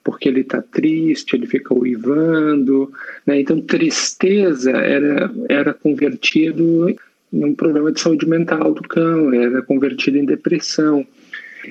porque 0.04 0.30
ele 0.30 0.42
está 0.42 0.62
triste, 0.62 1.36
ele 1.36 1.48
fica 1.48 1.74
uivando. 1.74 2.92
Né? 3.25 3.39
Então, 3.42 3.60
tristeza 3.60 4.72
era, 4.72 5.32
era 5.50 5.74
convertido 5.74 6.96
um 7.32 7.53
problema 7.53 7.91
de 7.91 8.00
saúde 8.00 8.27
mental 8.27 8.74
do 8.74 8.82
cão, 8.84 9.34
era 9.34 9.62
convertido 9.62 10.17
em 10.17 10.25
depressão. 10.25 11.05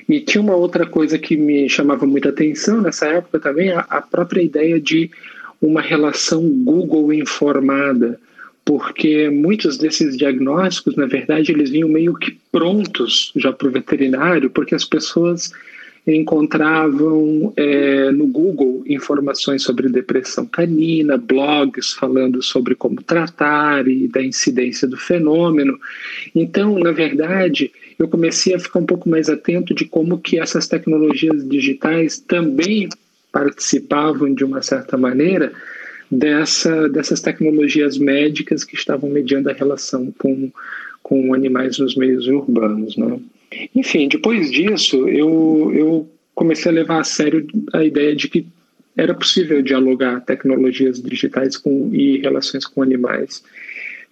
E 0.07 0.19
tinha 0.19 0.41
uma 0.41 0.55
outra 0.55 0.85
coisa 0.85 1.17
que 1.17 1.37
me 1.37 1.69
chamava 1.69 2.05
muita 2.05 2.29
atenção 2.29 2.81
nessa 2.81 3.07
época 3.07 3.39
também, 3.39 3.71
a, 3.71 3.79
a 3.81 4.01
própria 4.01 4.41
ideia 4.41 4.79
de 4.79 5.09
uma 5.61 5.81
relação 5.81 6.43
Google 6.63 7.13
informada, 7.13 8.19
porque 8.63 9.29
muitos 9.29 9.77
desses 9.77 10.17
diagnósticos, 10.17 10.95
na 10.95 11.05
verdade, 11.05 11.51
eles 11.51 11.69
vinham 11.69 11.87
meio 11.87 12.15
que 12.15 12.37
prontos 12.51 13.31
já 13.35 13.53
para 13.53 13.67
o 13.67 13.71
veterinário, 13.71 14.49
porque 14.49 14.75
as 14.75 14.83
pessoas 14.83 15.51
encontravam 16.07 17.51
é, 17.55 18.11
no 18.11 18.27
Google 18.27 18.83
informações 18.85 19.63
sobre 19.63 19.89
depressão 19.89 20.45
canina, 20.45 21.17
blogs 21.17 21.93
falando 21.93 22.43
sobre 22.43 22.75
como 22.75 23.01
tratar 23.01 23.87
e 23.87 24.07
da 24.07 24.21
incidência 24.21 24.87
do 24.87 24.97
fenômeno. 24.97 25.79
Então, 26.35 26.77
na 26.77 26.91
verdade, 26.91 27.71
eu 27.97 28.07
comecei 28.07 28.53
a 28.53 28.59
ficar 28.59 28.79
um 28.79 28.85
pouco 28.85 29.09
mais 29.09 29.29
atento 29.29 29.73
de 29.73 29.85
como 29.85 30.19
que 30.19 30.39
essas 30.39 30.67
tecnologias 30.67 31.47
digitais 31.47 32.19
também 32.19 32.87
participavam 33.31 34.33
de 34.33 34.43
uma 34.43 34.61
certa 34.61 34.97
maneira 34.97 35.51
dessa, 36.09 36.87
dessas 36.87 37.19
tecnologias 37.19 37.97
médicas 37.97 38.63
que 38.63 38.75
estavam 38.75 39.09
mediando 39.09 39.49
a 39.49 39.53
relação 39.53 40.13
com, 40.19 40.51
com 41.01 41.33
animais 41.33 41.79
nos 41.79 41.95
meios 41.95 42.27
urbanos, 42.27 42.95
né? 42.95 43.19
Enfim, 43.73 44.07
depois 44.07 44.51
disso, 44.51 45.07
eu, 45.07 45.71
eu 45.73 46.09
comecei 46.33 46.71
a 46.71 46.75
levar 46.75 46.99
a 46.99 47.03
sério 47.03 47.47
a 47.73 47.83
ideia 47.83 48.15
de 48.15 48.27
que 48.27 48.47
era 48.97 49.13
possível 49.13 49.61
dialogar 49.61 50.21
tecnologias 50.21 51.01
digitais 51.01 51.57
com, 51.57 51.89
e 51.93 52.19
relações 52.19 52.65
com 52.65 52.81
animais. 52.81 53.43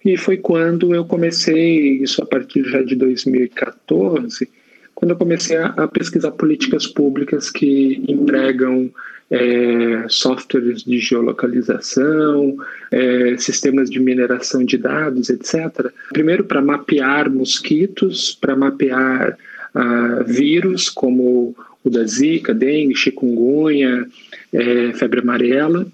E 0.04 0.16
foi 0.16 0.36
quando 0.36 0.94
eu 0.94 1.04
comecei, 1.04 2.02
isso 2.02 2.22
a 2.22 2.26
partir 2.26 2.62
já 2.64 2.82
de 2.82 2.94
2014, 2.94 4.48
quando 4.94 5.12
eu 5.12 5.16
comecei 5.16 5.56
a, 5.56 5.66
a 5.66 5.88
pesquisar 5.88 6.32
políticas 6.32 6.86
públicas 6.86 7.50
que 7.50 8.02
empregam 8.08 8.90
é, 9.30 10.04
softwares 10.08 10.82
de 10.84 10.98
geolocalização, 10.98 12.56
é, 12.90 13.36
sistemas 13.38 13.90
de 13.90 13.98
mineração 13.98 14.64
de 14.64 14.76
dados, 14.76 15.30
etc. 15.30 15.90
Primeiro, 16.12 16.44
para 16.44 16.62
mapear 16.62 17.30
mosquitos, 17.30 18.36
para 18.40 18.54
mapear 18.54 19.36
ah, 19.74 20.22
vírus 20.24 20.88
como 20.88 21.56
o 21.82 21.90
da 21.90 22.04
Zika, 22.04 22.54
dengue, 22.54 22.94
chikungunya, 22.94 24.06
é, 24.52 24.92
febre 24.92 25.20
amarela, 25.20 25.86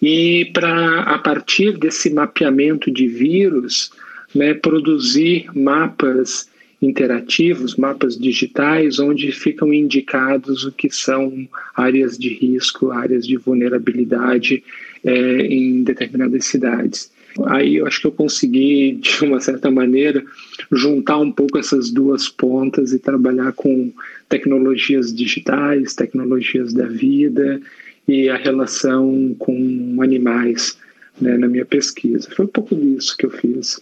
e 0.00 0.50
para, 0.52 1.00
a 1.00 1.18
partir 1.18 1.78
desse 1.78 2.10
mapeamento 2.10 2.90
de 2.90 3.08
vírus, 3.08 3.90
né, 4.34 4.52
produzir 4.52 5.46
mapas 5.54 6.48
interativos, 6.84 7.76
mapas 7.76 8.18
digitais, 8.18 8.98
onde 8.98 9.32
ficam 9.32 9.72
indicados 9.72 10.64
o 10.64 10.72
que 10.72 10.90
são 10.90 11.48
áreas 11.74 12.18
de 12.18 12.28
risco, 12.28 12.90
áreas 12.90 13.26
de 13.26 13.36
vulnerabilidade 13.36 14.62
é, 15.02 15.40
em 15.46 15.82
determinadas 15.82 16.44
cidades. 16.46 17.12
Aí 17.46 17.76
eu 17.76 17.86
acho 17.86 18.00
que 18.00 18.06
eu 18.06 18.12
consegui, 18.12 18.92
de 19.00 19.24
uma 19.24 19.40
certa 19.40 19.70
maneira, 19.70 20.22
juntar 20.70 21.18
um 21.18 21.32
pouco 21.32 21.58
essas 21.58 21.90
duas 21.90 22.28
pontas 22.28 22.92
e 22.92 22.98
trabalhar 22.98 23.52
com 23.52 23.92
tecnologias 24.28 25.12
digitais, 25.12 25.94
tecnologias 25.94 26.72
da 26.72 26.86
vida 26.86 27.60
e 28.06 28.28
a 28.28 28.36
relação 28.36 29.34
com 29.38 29.98
animais 30.00 30.76
né, 31.20 31.36
na 31.36 31.48
minha 31.48 31.64
pesquisa. 31.64 32.28
Foi 32.34 32.44
um 32.44 32.48
pouco 32.48 32.74
disso 32.76 33.16
que 33.16 33.26
eu 33.26 33.30
fiz. 33.30 33.80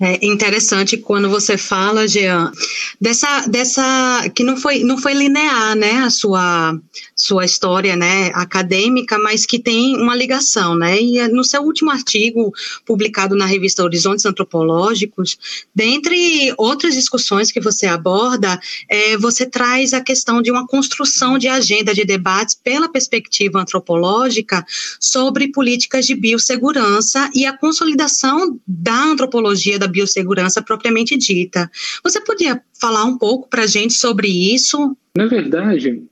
É 0.00 0.24
interessante 0.24 0.96
quando 0.96 1.28
você 1.28 1.58
fala, 1.58 2.06
Jean, 2.06 2.52
dessa, 3.00 3.48
dessa 3.48 4.30
que 4.32 4.44
não 4.44 4.56
foi, 4.56 4.84
não 4.84 4.96
foi 4.96 5.12
linear, 5.12 5.74
né, 5.74 5.98
a 5.98 6.10
sua, 6.10 6.78
sua 7.16 7.44
história, 7.44 7.96
né, 7.96 8.30
acadêmica, 8.32 9.18
mas 9.18 9.44
que 9.44 9.58
tem 9.58 9.96
uma 9.96 10.14
ligação, 10.14 10.76
né, 10.76 11.00
e 11.00 11.26
no 11.26 11.42
seu 11.42 11.62
último 11.62 11.90
artigo 11.90 12.52
publicado 12.86 13.34
na 13.34 13.44
revista 13.44 13.82
Horizontes 13.82 14.24
Antropológicos, 14.24 15.36
dentre 15.74 16.54
outras 16.56 16.94
discussões 16.94 17.50
que 17.50 17.60
você 17.60 17.86
aborda, 17.86 18.60
é, 18.88 19.16
você 19.16 19.46
traz 19.46 19.92
a 19.92 20.00
questão 20.00 20.40
de 20.40 20.52
uma 20.52 20.64
construção 20.64 21.36
de 21.38 21.48
agenda 21.48 21.92
de 21.92 22.04
debates 22.04 22.54
pela 22.54 22.88
perspectiva 22.88 23.60
antropológica 23.60 24.64
sobre 25.00 25.48
políticas 25.48 26.06
de 26.06 26.14
biossegurança 26.14 27.28
e 27.34 27.44
a 27.44 27.56
consolidação 27.56 28.60
da 28.64 28.94
antropologia 28.94 29.76
da 29.76 29.87
biossegurança 29.88 30.62
propriamente 30.62 31.16
dita. 31.16 31.70
Você 32.02 32.20
podia 32.20 32.60
falar 32.80 33.04
um 33.04 33.16
pouco 33.16 33.48
para 33.48 33.62
a 33.62 33.66
gente 33.66 33.94
sobre 33.94 34.28
isso? 34.28 34.96
Na 35.16 35.26
verdade, 35.26 36.02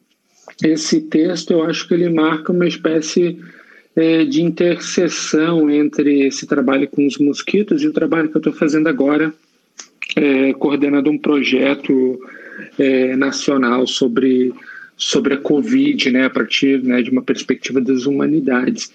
esse 0.64 1.02
texto 1.02 1.52
eu 1.52 1.64
acho 1.64 1.86
que 1.86 1.94
ele 1.94 2.08
marca 2.08 2.52
uma 2.52 2.66
espécie 2.66 3.38
é, 3.94 4.24
de 4.24 4.42
interseção 4.42 5.70
entre 5.70 6.26
esse 6.26 6.46
trabalho 6.46 6.88
com 6.88 7.06
os 7.06 7.18
mosquitos 7.18 7.82
e 7.82 7.88
o 7.88 7.92
trabalho 7.92 8.28
que 8.28 8.36
eu 8.36 8.40
estou 8.40 8.52
fazendo 8.52 8.88
agora, 8.88 9.32
é, 10.14 10.52
coordenando 10.54 11.10
um 11.10 11.18
projeto 11.18 12.20
é, 12.78 13.16
nacional 13.16 13.86
sobre 13.86 14.52
sobre 14.96 15.34
a 15.34 15.36
Covid, 15.36 16.10
né, 16.10 16.24
a 16.24 16.30
partir 16.30 16.82
né, 16.82 17.02
de 17.02 17.10
uma 17.10 17.22
perspectiva 17.22 17.80
das 17.80 18.06
humanidades. 18.06 18.90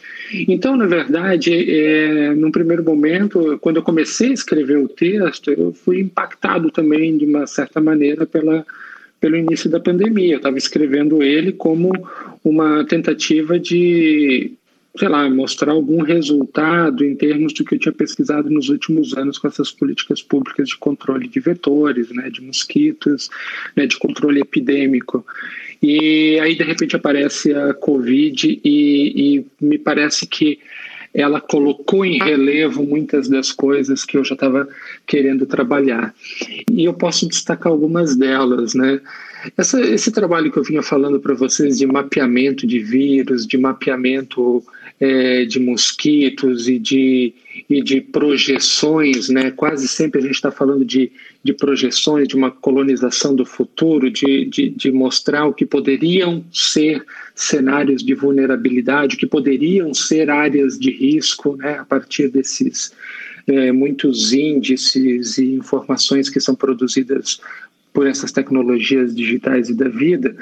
Então, 0.48 0.75
na 0.75 0.88
verdade, 0.88 1.53
é, 1.53 2.34
num 2.34 2.51
primeiro 2.51 2.84
momento, 2.84 3.60
quando 3.62 3.77
eu 3.77 3.84
comecei 3.84 4.29
a 4.29 4.34
escrever 4.34 4.77
o 4.77 4.88
texto, 4.88 5.51
eu 5.51 5.72
fui 5.72 6.00
impactado 6.00 6.72
também, 6.72 7.17
de 7.17 7.25
uma 7.25 7.46
certa 7.46 7.79
maneira, 7.79 8.25
pela, 8.25 8.65
pelo 9.20 9.38
início 9.38 9.70
da 9.70 9.79
pandemia. 9.79 10.34
Eu 10.34 10.38
estava 10.38 10.58
escrevendo 10.58 11.22
ele 11.22 11.51
como 11.51 11.91
uma 12.43 12.84
tentativa 12.84 13.60
de, 13.60 14.53
sei 14.98 15.08
lá, 15.08 15.29
mostrar 15.29 15.72
algum 15.72 16.01
resultado 16.01 17.05
em 17.05 17.15
termos 17.15 17.53
do 17.53 17.63
que 17.63 17.75
eu 17.75 17.79
tinha 17.79 17.93
pesquisado 17.93 18.50
nos 18.50 18.70
últimos 18.70 19.15
anos 19.15 19.38
com 19.38 19.48
essas 19.48 19.72
políticas 19.72 20.24
públicas 20.24 20.70
de 20.70 20.77
controle 20.77 21.27
de 21.27 21.39
vetores, 21.39 22.10
né, 22.10 22.31
de 22.31 22.41
mosquitos, 22.41 23.29
né, 23.75 23.86
de 23.86 24.00
controle 24.00 24.41
epidêmico. 24.41 25.24
E 25.82 26.40
aí, 26.40 26.56
de 26.56 26.64
repente, 26.64 26.96
aparece 26.96 27.54
a 27.54 27.74
Covid 27.74 28.62
e, 28.64 29.38
e 29.38 29.46
me 29.60 29.78
parece 29.78 30.28
que 30.28 30.60
ela 31.14 31.42
colocou 31.42 32.06
em 32.06 32.18
relevo 32.20 32.84
muitas 32.84 33.28
das 33.28 33.52
coisas 33.52 34.06
que 34.06 34.18
eu 34.18 34.24
já 34.24 34.34
estava 34.34 34.68
querendo 35.06 35.46
trabalhar. 35.46 36.14
E 36.72 36.86
eu 36.86 36.94
posso 36.94 37.28
destacar 37.28 37.72
algumas 37.72 38.16
delas, 38.16 38.74
né? 38.74 39.02
Essa, 39.58 39.82
esse 39.82 40.12
trabalho 40.12 40.52
que 40.52 40.58
eu 40.58 40.64
vinha 40.64 40.84
falando 40.84 41.20
para 41.20 41.34
vocês 41.34 41.78
de 41.78 41.86
mapeamento 41.86 42.66
de 42.66 42.80
vírus, 42.80 43.46
de 43.46 43.58
mapeamento 43.58 44.64
é, 45.00 45.46
de 45.46 45.60
mosquitos 45.60 46.70
e 46.70 46.78
de, 46.78 47.34
e 47.72 47.82
de 47.82 48.01
projeções, 48.01 49.30
né? 49.30 49.50
quase 49.50 49.88
sempre 49.88 50.20
a 50.20 50.24
gente 50.24 50.36
está 50.36 50.51
falando 50.51 50.84
de, 50.84 51.10
de 51.42 51.54
projeções, 51.54 52.28
de 52.28 52.36
uma 52.36 52.51
colonização 52.51 53.34
do 53.34 53.46
futuro, 53.46 54.12
de, 54.12 54.44
de, 54.46 54.70
de 54.70 54.92
mostrar 54.92 55.46
o 55.46 55.54
que 55.54 55.66
poderiam 55.66 56.44
ser 56.51 57.01
cenários 57.34 58.04
de 58.04 58.13
vulnerabilidade, 58.13 59.16
o 59.16 59.18
que 59.18 59.25
poderiam 59.25 59.94
ser 59.94 60.30
áreas 60.30 60.78
de 60.78 60.92
risco 60.92 61.56
né? 61.56 61.78
a 61.80 61.86
partir 61.86 62.28
desses 62.28 62.92
é, 63.48 63.72
muitos 63.72 64.34
índices 64.34 65.38
e 65.38 65.54
informações 65.54 66.30
que 66.30 66.42
são 66.42 66.54
produzidas 66.54 67.40
por 67.94 68.06
essas 68.06 68.34
tecnologias 68.34 69.16
digitais 69.16 69.70
e 69.70 69.74
da 69.74 69.88
vida, 69.88 70.36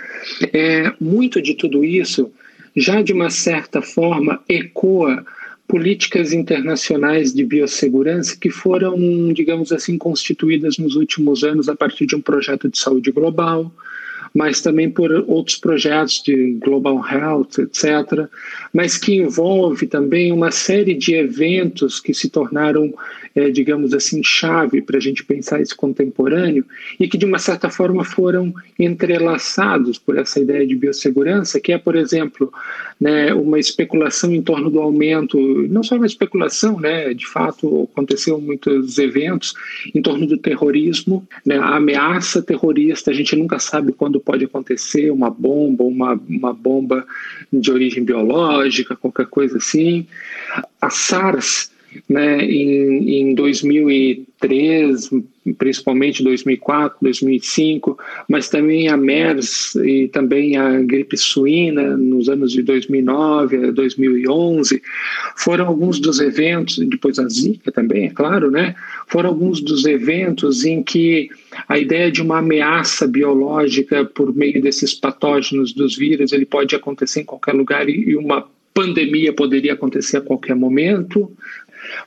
é, 0.52 0.92
muito 1.00 1.40
de 1.40 1.54
tudo 1.54 1.86
isso 1.86 2.32
já 2.76 3.02
de 3.02 3.14
uma 3.14 3.30
certa 3.30 3.82
forma 3.82 4.42
ecoa 4.48 5.26
políticas 5.70 6.34
internacionais 6.34 7.32
de 7.32 7.46
biossegurança 7.46 8.36
que 8.36 8.50
foram, 8.50 9.32
digamos 9.32 9.72
assim, 9.72 10.00
constituídas 10.00 10.80
nos 10.80 10.96
últimos 10.96 11.44
anos 11.44 11.70
a 11.70 11.76
partir 11.76 12.08
de 12.08 12.16
um 12.16 12.22
projeto 12.22 12.68
de 12.68 12.80
saúde 12.80 13.12
global, 13.12 13.72
mas 14.34 14.62
também 14.62 14.90
por 14.90 15.12
outros 15.28 15.58
projetos 15.58 16.22
de 16.24 16.54
Global 16.64 17.04
Health, 17.08 17.60
etc., 17.60 18.28
mas 18.74 18.98
que 18.98 19.16
envolve 19.16 19.88
também 19.88 20.32
uma 20.32 20.52
série 20.52 20.94
de 20.94 21.16
eventos 21.16 22.00
que 22.00 22.14
se 22.14 22.30
tornaram, 22.30 22.94
é, 23.36 23.50
digamos 23.50 23.94
assim, 23.94 24.22
chave 24.24 24.82
para 24.82 24.98
a 24.98 25.02
gente 25.02 25.24
pensar 25.24 25.62
esse 25.62 25.76
contemporâneo 25.76 26.66
e 27.00 27.08
que, 27.08 27.18
de 27.18 27.26
uma 27.26 27.40
certa 27.40 27.70
forma, 27.70 28.04
foram 28.04 28.54
entrelaçados 28.78 29.98
por 29.98 30.18
essa 30.18 30.40
ideia 30.40 30.66
de 30.66 30.76
biossegurança, 30.76 31.60
que 31.60 31.72
é, 31.72 31.78
por 31.78 31.96
exemplo, 31.96 32.52
né, 33.00 33.34
uma 33.34 33.58
especulação 33.58 34.34
em 34.34 34.42
torno 34.42 34.70
do 34.70 34.80
aumento, 34.80 35.38
não 35.70 35.82
só 35.82 35.96
uma 35.96 36.06
especulação, 36.06 36.80
né, 36.80 37.14
de 37.14 37.26
fato 37.26 37.90
aconteceu 37.94 38.40
muitos 38.42 38.98
eventos 38.98 39.54
em 39.96 40.02
torno 40.02 40.28
do 40.28 40.38
terrorismo, 40.38 41.26
né, 41.46 41.58
a 41.58 41.78
ameaça 41.78 42.42
terrorista, 42.42 43.12
a 43.12 43.14
gente 43.14 43.36
nunca 43.36 43.58
sabe 43.58 43.94
quando 43.94 44.19
pode 44.20 44.46
acontecer, 44.46 45.12
uma 45.12 45.30
bomba, 45.30 45.84
uma, 45.84 46.20
uma 46.28 46.54
bomba 46.54 47.06
de 47.52 47.72
origem 47.72 48.04
biológica, 48.04 48.96
qualquer 48.96 49.28
coisa 49.28 49.58
assim. 49.58 50.08
A 50.82 50.90
SARS, 50.90 51.72
né, 52.08 52.44
em, 52.44 53.32
em 53.32 53.36
2003, 53.36 55.10
principalmente 55.58 56.24
2004, 56.24 56.98
2005, 57.02 57.98
mas 58.28 58.50
também 58.50 58.88
a 58.88 58.98
MERS 58.98 59.76
e 59.76 60.08
também 60.08 60.58
a 60.58 60.80
gripe 60.82 61.18
suína 61.18 61.98
nos 61.98 62.30
anos 62.30 62.52
de 62.52 62.62
2009 62.62 63.68
a 63.68 63.72
2011, 63.72 64.82
foram 65.36 65.68
alguns 65.68 66.00
dos 66.00 66.20
eventos, 66.20 66.78
depois 66.78 67.18
a 67.20 67.28
Zika 67.28 67.72
também, 67.72 68.06
é 68.06 68.10
claro, 68.10 68.52
né? 68.52 68.76
Foram 69.08 69.30
alguns 69.30 69.62
dos 69.62 69.86
eventos 69.86 70.66
em 70.66 70.84
que 70.84 71.30
a 71.68 71.78
ideia 71.78 72.12
de 72.12 72.22
uma 72.22 72.40
ameaça 72.40 73.08
biológica 73.08 74.06
por 74.06 74.36
meio 74.36 74.62
desses 74.62 74.94
patógenos 74.94 75.74
dos 75.74 75.98
vírus, 75.98 76.32
ele 76.32 76.46
pode 76.46 76.76
acontecer 76.76 77.22
em 77.22 77.26
qualquer 77.26 77.54
lugar 77.54 77.90
e 77.90 78.16
uma 78.16 78.48
pandemia 78.74 79.34
poderia 79.34 79.74
acontecer 79.74 80.18
a 80.18 80.22
qualquer 80.22 80.56
momento, 80.56 81.30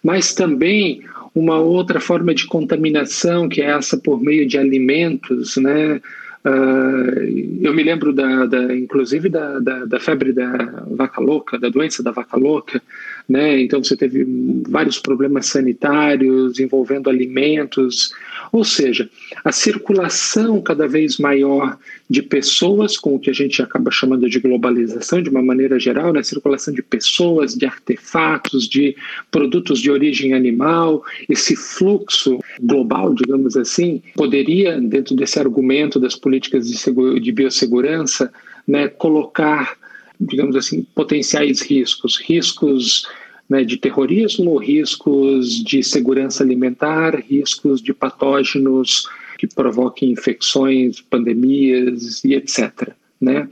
mas 0.03 0.35
também 0.35 1.03
uma 1.35 1.59
outra 1.59 2.01
forma 2.01 2.35
de 2.35 2.47
contaminação, 2.47 3.49
que 3.49 3.63
é 3.63 3.71
essa 3.71 3.97
por 3.97 4.21
meio 4.21 4.47
de 4.47 4.59
alimentos, 4.59 5.57
né? 5.57 6.01
Uh, 6.45 7.63
eu 7.63 7.73
me 7.73 7.85
lembro, 7.85 8.13
da, 8.13 8.47
da 8.47 8.75
inclusive, 8.75 9.29
da, 9.29 9.61
da, 9.61 9.85
da, 9.85 10.01
febre 10.01 10.33
da 10.33 10.85
vaca 10.91 11.21
louca, 11.21 11.57
da 11.57 11.69
doença 11.69 12.03
da 12.03 12.11
vaca 12.11 12.37
louca, 12.37 12.83
né? 13.29 13.61
Então 13.61 13.83
você 13.83 13.97
teve 13.97 14.27
vários 14.69 14.99
problemas 14.99 15.47
sanitários 15.47 16.59
envolvendo 16.59 17.09
alimentos, 17.09 18.13
ou 18.53 18.65
seja, 18.65 19.09
a 19.43 19.51
circulação 19.51 20.61
cada 20.61 20.87
vez 20.87 21.17
maior 21.17 21.79
de 22.09 22.21
pessoas, 22.21 22.99
com 22.99 23.15
o 23.15 23.19
que 23.19 23.31
a 23.31 23.33
gente 23.33 23.63
acaba 23.63 23.91
chamando 23.91 24.29
de 24.29 24.39
globalização 24.39 25.23
de 25.23 25.31
uma 25.31 25.43
maneira 25.43 25.81
geral, 25.81 26.13
né? 26.13 26.23
circulação 26.23 26.75
de 26.75 26.83
pessoas, 26.83 27.55
de 27.55 27.65
artefatos, 27.65 28.69
de 28.69 28.95
produtos 29.31 29.81
de 29.81 29.91
origem 29.91 30.35
animal, 30.35 31.03
esse 31.31 31.57
fluxo 31.57 32.41
global, 32.61 33.15
digamos 33.15 33.57
assim, 33.57 34.03
poderia, 34.15 34.79
dentro 34.79 35.17
desse 35.17 35.41
argumento 35.41 35.99
das 35.99 36.15
políticas 36.15 36.69
de, 36.69 37.21
de 37.21 37.33
biossegurança, 37.33 38.31
né, 38.69 38.87
colocar 38.87 39.79
digamos 40.21 40.55
assim, 40.55 40.87
potenciais 40.95 41.61
riscos, 41.63 42.17
riscos 42.17 43.09
né, 43.53 43.65
de 43.65 43.77
terrorismo, 43.77 44.57
riscos 44.57 45.63
de 45.63 45.83
segurança 45.83 46.43
alimentar, 46.43 47.15
riscos 47.17 47.83
de 47.83 47.93
patógenos 47.93 49.07
que 49.37 49.47
provoquem 49.47 50.11
infecções, 50.11 51.03
pandemias 51.03 52.25
e 52.25 52.33
etc. 52.33 52.93
Né? 53.21 53.47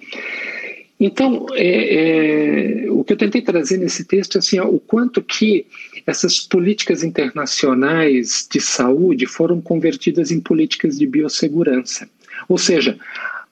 Então, 0.99 1.45
é, 1.53 2.87
é, 2.87 2.91
o 2.91 3.05
que 3.05 3.13
eu 3.13 3.17
tentei 3.19 3.43
trazer 3.43 3.77
nesse 3.77 4.07
texto 4.07 4.37
é 4.37 4.39
assim, 4.39 4.59
ó, 4.59 4.67
o 4.69 4.81
quanto 4.81 5.21
que 5.21 5.67
essas 6.07 6.41
políticas 6.41 7.05
internacionais 7.05 8.49
de 8.51 8.59
saúde 8.59 9.27
foram 9.27 9.61
convertidas 9.61 10.31
em 10.31 10.41
políticas 10.41 10.99
de 10.99 11.07
biossegurança. 11.07 12.09
Ou 12.49 12.57
seja, 12.57 12.99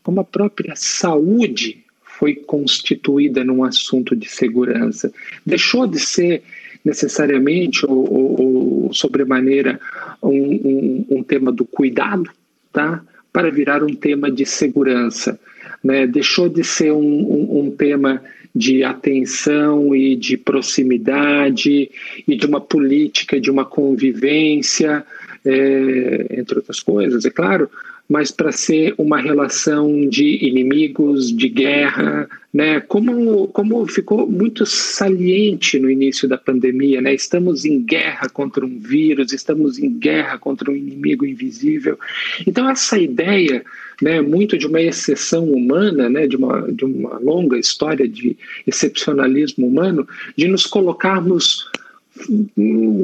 como 0.03 0.21
a 0.21 0.25
própria 0.25 0.73
saúde 0.77 1.85
foi 2.19 2.35
constituída 2.35 3.45
num 3.45 3.63
assunto 3.63 4.17
de 4.17 4.29
segurança. 4.29 5.13
Deixou 5.47 5.87
de 5.87 6.01
ser 6.01 6.43
necessariamente 6.85 7.87
ou, 7.87 8.13
ou, 8.13 8.87
ou 8.87 8.93
sobremaneira 8.93 9.79
um, 10.21 10.31
um, 10.31 11.07
um 11.11 11.23
tema 11.23 11.53
do 11.53 11.65
cuidado, 11.65 12.29
tá? 12.73 13.01
para 13.33 13.51
virar 13.51 13.85
um 13.85 13.95
tema 13.95 14.31
de 14.31 14.45
segurança. 14.45 15.39
né? 15.83 16.09
deixou 16.09 16.49
de 16.49 16.65
ser 16.65 16.93
um, 16.93 17.67
um, 17.67 17.71
tema 17.71 18.21
de 18.53 18.83
atenção 18.83 19.95
e 19.95 20.17
de 20.17 20.37
proximidade 20.37 21.89
e 22.27 22.37
de 22.37 22.47
uma 22.47 22.61
política 22.61 23.41
de 23.41 23.49
uma 23.49 23.65
convivência, 23.65 25.05
é, 25.45 26.27
entre 26.37 26.57
outras 26.57 26.81
coisas, 26.81 27.25
é 27.25 27.31
claro, 27.31 27.71
mas 28.09 28.31
para 28.31 28.51
ser 28.51 28.95
uma 28.97 29.21
relação 29.21 30.09
de 30.09 30.45
inimigos, 30.47 31.31
de 31.31 31.49
guerra, 31.49 32.27
né? 32.53 32.81
Como, 32.81 33.47
como 33.49 33.87
ficou 33.87 34.27
muito 34.27 34.65
saliente 34.65 35.79
no 35.79 35.91
início 35.91 36.27
da 36.27 36.39
pandemia, 36.39 37.03
né? 37.03 37.13
Estamos 37.13 37.67
em 37.67 37.83
guerra 37.83 38.29
contra 38.31 38.65
um 38.65 38.79
vírus, 38.79 39.33
estamos 39.33 39.79
em 39.79 39.93
guerra 39.93 40.39
contra 40.39 40.71
um 40.71 40.77
inimigo 40.77 41.27
invisível. 41.27 41.99
Então 42.47 42.71
essa 42.71 42.99
ideia, 42.99 43.63
né, 44.01 44.23
muito 44.23 44.57
de 44.57 44.67
uma 44.67 44.81
exceção 44.81 45.45
humana, 45.45 46.09
né, 46.09 46.27
de 46.27 46.37
uma 46.37 46.73
de 46.73 46.87
uma 46.87 47.19
longa 47.19 47.59
história 47.59 48.09
de 48.09 48.37
excepcionalismo 48.67 49.67
humano, 49.67 50.09
de 50.35 50.49
nos 50.49 50.65
colocarmos 50.65 51.71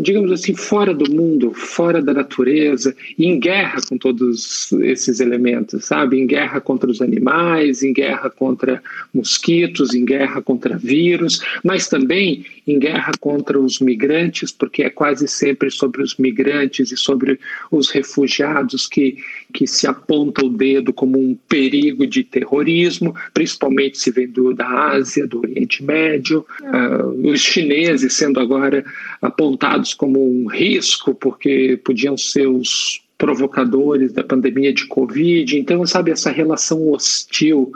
digamos 0.02 0.32
assim, 0.32 0.54
fora 0.54 0.92
do 0.92 1.10
mundo, 1.10 1.52
fora 1.52 2.02
da 2.02 2.12
natureza, 2.12 2.94
em 3.18 3.38
guerra 3.38 3.80
com 3.88 3.96
todos 3.96 4.72
esses 4.82 5.20
elementos, 5.20 5.84
sabe? 5.84 6.18
Em 6.18 6.26
guerra 6.26 6.60
contra 6.60 6.90
os 6.90 7.00
animais, 7.00 7.82
em 7.82 7.92
guerra 7.92 8.30
contra 8.30 8.82
mosquitos, 9.12 9.94
em 9.94 10.04
guerra 10.04 10.42
contra 10.42 10.76
vírus, 10.76 11.40
mas 11.62 11.88
também 11.88 12.44
em 12.66 12.78
guerra 12.78 13.12
contra 13.20 13.58
os 13.58 13.78
migrantes, 13.78 14.50
porque 14.50 14.82
é 14.82 14.90
quase 14.90 15.28
sempre 15.28 15.70
sobre 15.70 16.02
os 16.02 16.16
migrantes 16.16 16.90
e 16.92 16.96
sobre 16.96 17.38
os 17.70 17.90
refugiados 17.90 18.86
que, 18.86 19.18
que 19.54 19.68
se 19.68 19.86
aponta 19.86 20.44
o 20.44 20.50
dedo 20.50 20.92
como 20.92 21.16
um 21.16 21.38
perigo 21.48 22.08
de 22.08 22.24
terrorismo, 22.24 23.14
principalmente 23.32 23.96
se 23.96 24.10
vem 24.10 24.26
do, 24.26 24.52
da 24.52 24.68
Ásia, 24.68 25.28
do 25.28 25.38
Oriente 25.38 25.80
Médio, 25.84 26.44
uh, 26.60 27.30
os 27.30 27.40
chineses 27.40 28.14
sendo 28.14 28.40
agora 28.40 28.84
apontados 29.22 29.94
como 29.94 30.20
um 30.20 30.48
risco, 30.48 31.14
porque 31.14 31.80
podiam 31.84 32.16
ser 32.16 32.48
os 32.48 33.00
provocadores 33.16 34.12
da 34.12 34.24
pandemia 34.24 34.72
de 34.72 34.88
Covid. 34.88 35.56
Então, 35.56 35.86
sabe, 35.86 36.10
essa 36.10 36.32
relação 36.32 36.90
hostil 36.90 37.72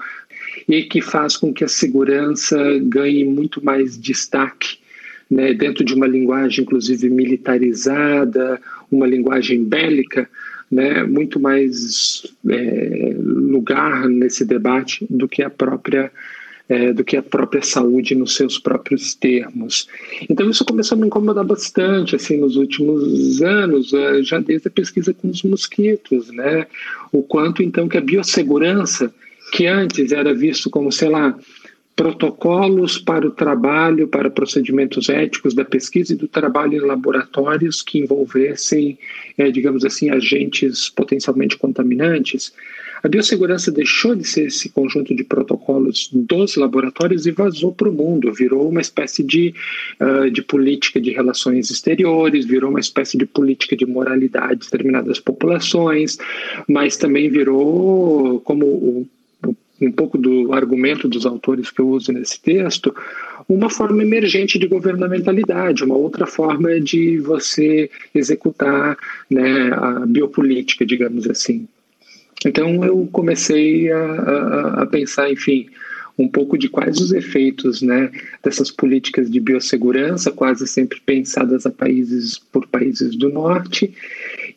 e 0.69 0.83
que 0.83 1.01
faz 1.01 1.37
com 1.37 1.53
que 1.53 1.63
a 1.63 1.69
segurança 1.69 2.59
ganhe 2.83 3.25
muito 3.25 3.65
mais 3.65 3.97
destaque 3.97 4.79
né, 5.31 5.55
dentro 5.55 5.85
de 5.85 5.95
uma 5.95 6.09
linguagem, 6.09 6.65
inclusive 6.65 7.09
militarizada, 7.09 8.61
uma 8.91 9.07
linguagem 9.07 9.63
bélica, 9.63 10.29
né, 10.71 11.03
muito 11.05 11.41
mais 11.41 12.27
é, 12.49 13.15
lugar 13.19 14.09
nesse 14.09 14.45
debate 14.45 15.07
do 15.09 15.29
que 15.29 15.43
a 15.43 15.51
própria 15.51 16.11
é, 16.69 16.93
do 16.93 17.03
que 17.03 17.17
a 17.17 17.23
própria 17.23 17.63
saúde 17.63 18.15
nos 18.15 18.37
seus 18.37 18.59
próprios 18.59 19.15
termos. 19.15 19.89
Então 20.29 20.51
isso 20.51 20.65
começou 20.65 20.97
a 20.97 21.01
me 21.01 21.07
incomodar 21.07 21.45
bastante 21.45 22.15
assim 22.15 22.37
nos 22.37 22.57
últimos 22.57 23.41
anos, 23.41 23.95
é, 23.95 24.23
já 24.23 24.39
desde 24.39 24.69
a 24.69 24.71
pesquisa 24.71 25.15
com 25.15 25.31
os 25.31 25.43
mosquitos, 25.43 26.29
né? 26.31 26.67
O 27.11 27.23
quanto 27.23 27.63
então 27.63 27.89
que 27.89 27.97
a 27.97 28.03
biossegurança, 28.03 29.13
que 29.53 29.67
antes 29.67 30.13
era 30.13 30.35
visto 30.35 30.69
como, 30.69 30.93
sei 30.93 31.09
lá, 31.09 31.39
protocolos 31.99 32.97
para 32.97 33.27
o 33.27 33.31
trabalho, 33.33 34.07
para 34.07 34.31
procedimentos 34.31 35.09
éticos 35.09 35.53
da 35.53 35.65
pesquisa 35.65 36.13
e 36.13 36.17
do 36.17 36.29
trabalho 36.29 36.75
em 36.75 36.87
laboratórios 36.87 37.83
que 37.83 37.99
envolvessem, 37.99 38.97
é, 39.37 39.51
digamos 39.51 39.85
assim, 39.85 40.09
agentes 40.09 40.89
potencialmente 40.89 41.57
contaminantes. 41.57 42.53
A 43.03 43.09
biossegurança 43.09 43.73
deixou 43.73 44.15
de 44.15 44.25
ser 44.25 44.47
esse 44.47 44.69
conjunto 44.69 45.13
de 45.13 45.25
protocolos 45.25 46.09
dos 46.13 46.55
laboratórios 46.55 47.27
e 47.27 47.33
vazou 47.33 47.73
para 47.73 47.89
o 47.89 47.93
mundo, 47.93 48.33
virou 48.33 48.69
uma 48.69 48.81
espécie 48.81 49.25
de, 49.25 49.53
uh, 50.01 50.31
de 50.31 50.43
política 50.43 51.01
de 51.01 51.11
relações 51.11 51.69
exteriores, 51.69 52.47
virou 52.47 52.71
uma 52.71 52.81
espécie 52.81 53.19
de 53.19 53.27
política 53.27 53.77
de 53.77 53.87
moralidade 53.87 54.61
de 54.61 54.67
determinadas 54.67 55.19
populações, 55.19 56.17
mas 56.69 56.97
também 56.97 57.29
virou, 57.29 58.41
como 58.41 58.67
o 58.67 59.09
um 59.81 59.93
pouco 59.93 60.19
do 60.19 60.53
argumento 60.53 61.09
dos 61.09 61.25
autores 61.25 61.71
que 61.71 61.81
eu 61.81 61.89
uso 61.89 62.13
nesse 62.13 62.41
texto, 62.41 62.95
uma 63.49 63.71
forma 63.71 64.03
emergente 64.03 64.59
de 64.59 64.67
governamentalidade, 64.67 65.85
uma 65.85 65.97
outra 65.97 66.27
forma 66.27 66.81
de 66.81 67.19
você 67.19 67.91
executar 68.15 68.99
né, 69.31 69.71
a 69.73 70.07
biopolítica, 70.07 70.85
digamos 70.85 71.29
assim. 71.29 71.67
Então 72.45 72.85
eu 72.85 73.09
comecei 73.11 73.91
a, 73.91 73.99
a, 73.99 74.83
a 74.83 74.87
pensar, 74.87 75.31
enfim, 75.31 75.69
um 76.19 76.29
pouco 76.29 76.59
de 76.59 76.69
quais 76.69 76.99
os 76.99 77.13
efeitos 77.13 77.81
né, 77.81 78.11
dessas 78.43 78.71
políticas 78.71 79.31
de 79.31 79.39
biossegurança, 79.39 80.33
quase 80.33 80.67
sempre 80.67 81.01
pensadas 81.01 81.65
a 81.65 81.71
países 81.71 82.39
por 82.39 82.67
países 82.67 83.15
do 83.17 83.29
norte, 83.29 83.95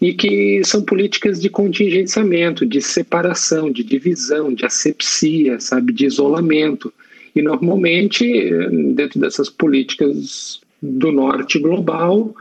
e 0.02 0.14
que 0.14 0.64
são 0.64 0.82
políticas 0.82 1.40
de 1.40 1.48
contingenciamento, 1.48 2.66
de 2.66 2.82
separação, 2.82 3.72
de 3.72 3.84
divisão, 3.84 4.52
de 4.52 4.66
asepsia, 4.66 5.60
sabe, 5.60 5.94
de 5.94 6.08
isolamento. 6.08 6.92
E 7.36 7.42
normalmente, 7.42 8.26
dentro 8.96 9.20
dessas 9.20 9.48
políticas 9.48 10.60
do 10.82 11.12
norte 11.12 11.60
global, 11.60 12.36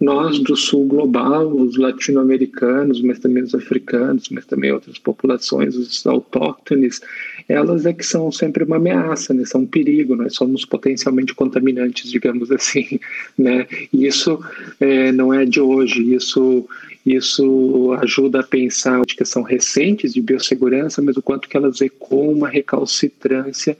nós 0.00 0.38
do 0.38 0.56
sul 0.56 0.86
global, 0.86 1.46
os 1.48 1.76
latino-americanos, 1.76 3.00
mas 3.00 3.18
também 3.18 3.42
os 3.42 3.54
africanos, 3.54 4.28
mas 4.28 4.44
também 4.44 4.72
outras 4.72 4.98
populações, 4.98 5.76
os 5.76 6.06
autóctones, 6.06 7.00
elas 7.48 7.86
é 7.86 7.92
que 7.92 8.04
são 8.04 8.30
sempre 8.32 8.64
uma 8.64 8.76
ameaça, 8.76 9.32
né? 9.32 9.44
são 9.44 9.62
um 9.62 9.66
perigo, 9.66 10.16
nós 10.16 10.34
somos 10.34 10.64
potencialmente 10.64 11.34
contaminantes, 11.34 12.10
digamos 12.10 12.50
assim. 12.50 12.98
Né? 13.36 13.66
E 13.92 14.06
isso 14.06 14.38
é, 14.78 15.10
não 15.10 15.32
é 15.32 15.44
de 15.44 15.60
hoje, 15.60 16.14
isso, 16.14 16.66
isso 17.04 17.92
ajuda 18.00 18.40
a 18.40 18.44
pensar 18.44 19.04
que 19.04 19.24
são 19.24 19.42
recentes 19.42 20.14
de 20.14 20.22
biossegurança, 20.22 21.02
mas 21.02 21.16
o 21.16 21.22
quanto 21.22 21.48
que 21.48 21.56
elas 21.56 21.80
ecoam 21.82 22.32
uma 22.32 22.48
recalcitrância 22.48 23.76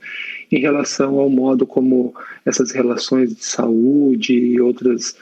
em 0.51 0.59
relação 0.59 1.19
ao 1.19 1.29
modo 1.29 1.65
como 1.65 2.13
essas 2.45 2.71
relações 2.71 3.35
de 3.35 3.43
saúde 3.43 4.33
e 4.33 4.61
outras 4.61 5.15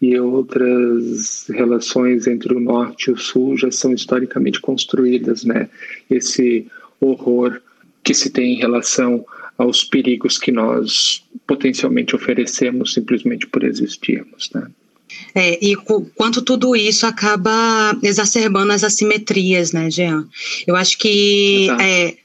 e 0.00 0.16
outras 0.16 1.48
relações 1.48 2.28
entre 2.28 2.54
o 2.54 2.60
norte 2.60 3.08
e 3.08 3.12
o 3.12 3.16
sul 3.16 3.56
já 3.56 3.68
são 3.72 3.92
historicamente 3.92 4.60
construídas, 4.60 5.42
né? 5.42 5.68
Esse 6.08 6.68
horror 7.00 7.60
que 8.04 8.14
se 8.14 8.30
tem 8.30 8.54
em 8.54 8.58
relação 8.58 9.26
aos 9.56 9.82
perigos 9.82 10.38
que 10.38 10.52
nós 10.52 11.26
potencialmente 11.48 12.14
oferecemos 12.14 12.94
simplesmente 12.94 13.48
por 13.48 13.64
existirmos, 13.64 14.50
né? 14.54 14.70
É, 15.34 15.58
e 15.64 15.76
quanto 16.14 16.42
tudo 16.42 16.76
isso 16.76 17.06
acaba 17.06 17.96
exacerbando 18.02 18.72
as 18.72 18.84
assimetrias, 18.84 19.72
né, 19.72 19.90
Jean? 19.90 20.26
Eu 20.66 20.76
acho 20.76 20.98
que 20.98 21.68
é, 21.80 22.16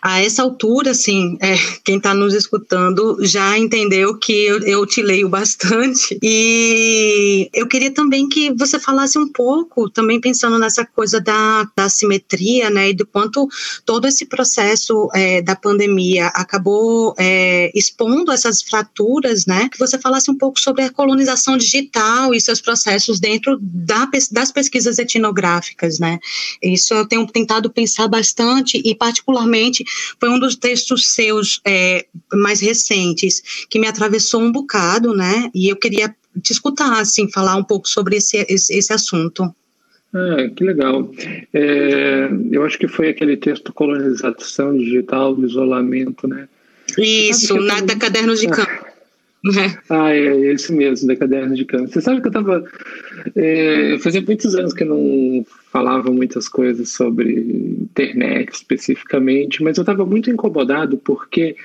a 0.00 0.20
essa 0.20 0.42
altura, 0.42 0.90
assim, 0.90 1.36
é, 1.40 1.56
quem 1.84 1.96
está 1.96 2.14
nos 2.14 2.34
escutando 2.34 3.18
já 3.20 3.58
entendeu 3.58 4.16
que 4.18 4.32
eu, 4.32 4.58
eu 4.60 4.86
te 4.86 5.02
leio 5.02 5.28
bastante. 5.28 6.18
E 6.22 7.48
eu 7.52 7.66
queria 7.66 7.90
também 7.90 8.28
que 8.28 8.52
você 8.52 8.78
falasse 8.78 9.18
um 9.18 9.28
pouco, 9.28 9.88
também 9.88 10.20
pensando 10.20 10.58
nessa 10.58 10.84
coisa 10.84 11.20
da, 11.20 11.68
da 11.76 11.88
simetria, 11.88 12.70
né, 12.70 12.90
e 12.90 12.94
do 12.94 13.06
quanto 13.06 13.48
todo 13.84 14.06
esse 14.06 14.26
processo 14.26 15.08
é, 15.14 15.40
da 15.42 15.56
pandemia 15.56 16.26
acabou 16.28 17.14
é, 17.18 17.70
expondo 17.74 18.32
essas 18.32 18.62
fraturas, 18.62 19.46
né, 19.46 19.68
que 19.70 19.78
você 19.78 19.98
falasse 19.98 20.30
um 20.30 20.36
pouco 20.36 20.60
sobre 20.60 20.84
a 20.84 20.90
colonização 20.90 21.56
digital 21.56 22.34
e 22.34 22.40
seus 22.40 22.60
processos 22.60 23.20
dentro 23.20 23.58
da, 23.60 24.08
das 24.30 24.50
pesquisas 24.50 24.98
etnográficas, 24.98 25.98
né. 25.98 26.18
Isso 26.62 26.92
eu 26.94 27.06
tenho 27.06 27.26
tentado 27.26 27.70
pensar 27.70 28.08
bastante 28.08 28.80
e 28.84 28.94
particularmente 28.94 29.61
foi 30.18 30.28
um 30.28 30.38
dos 30.38 30.56
textos 30.56 31.12
seus 31.14 31.60
é, 31.66 32.06
mais 32.32 32.60
recentes 32.60 33.66
que 33.68 33.78
me 33.78 33.86
atravessou 33.86 34.40
um 34.40 34.50
bocado, 34.50 35.14
né? 35.14 35.50
E 35.54 35.70
eu 35.70 35.76
queria 35.76 36.14
te 36.42 36.52
escutar, 36.52 37.00
assim, 37.00 37.30
falar 37.30 37.56
um 37.56 37.64
pouco 37.64 37.88
sobre 37.88 38.16
esse, 38.16 38.38
esse, 38.48 38.74
esse 38.74 38.92
assunto. 38.92 39.54
Ah, 40.14 40.48
que 40.54 40.64
legal. 40.64 41.10
É, 41.52 42.28
eu 42.50 42.64
acho 42.64 42.78
que 42.78 42.88
foi 42.88 43.08
aquele 43.08 43.36
texto 43.36 43.72
Colonização 43.72 44.76
Digital 44.76 45.34
do 45.34 45.46
Isolamento, 45.46 46.28
né? 46.28 46.48
Isso, 46.98 47.56
na, 47.56 47.80
da 47.80 47.96
Cadernos 47.96 48.40
de 48.40 48.48
Campo. 48.48 48.81
Ah, 49.90 50.14
é 50.14 50.52
esse 50.52 50.72
mesmo, 50.72 51.08
da 51.08 51.16
Cadernos 51.16 51.58
de 51.58 51.64
Campo. 51.64 51.88
Você 51.88 52.00
sabe 52.00 52.20
que 52.20 52.28
eu 52.28 52.30
estava. 52.30 52.64
É, 53.34 53.98
fazia 53.98 54.22
muitos 54.22 54.54
anos 54.54 54.72
que 54.72 54.84
eu 54.84 54.88
não 54.88 55.44
falava 55.72 56.10
muitas 56.10 56.48
coisas 56.48 56.90
sobre 56.90 57.40
internet 57.40 58.52
especificamente, 58.52 59.62
mas 59.62 59.76
eu 59.76 59.82
estava 59.82 60.06
muito 60.06 60.30
incomodado 60.30 60.96
porque 60.98 61.56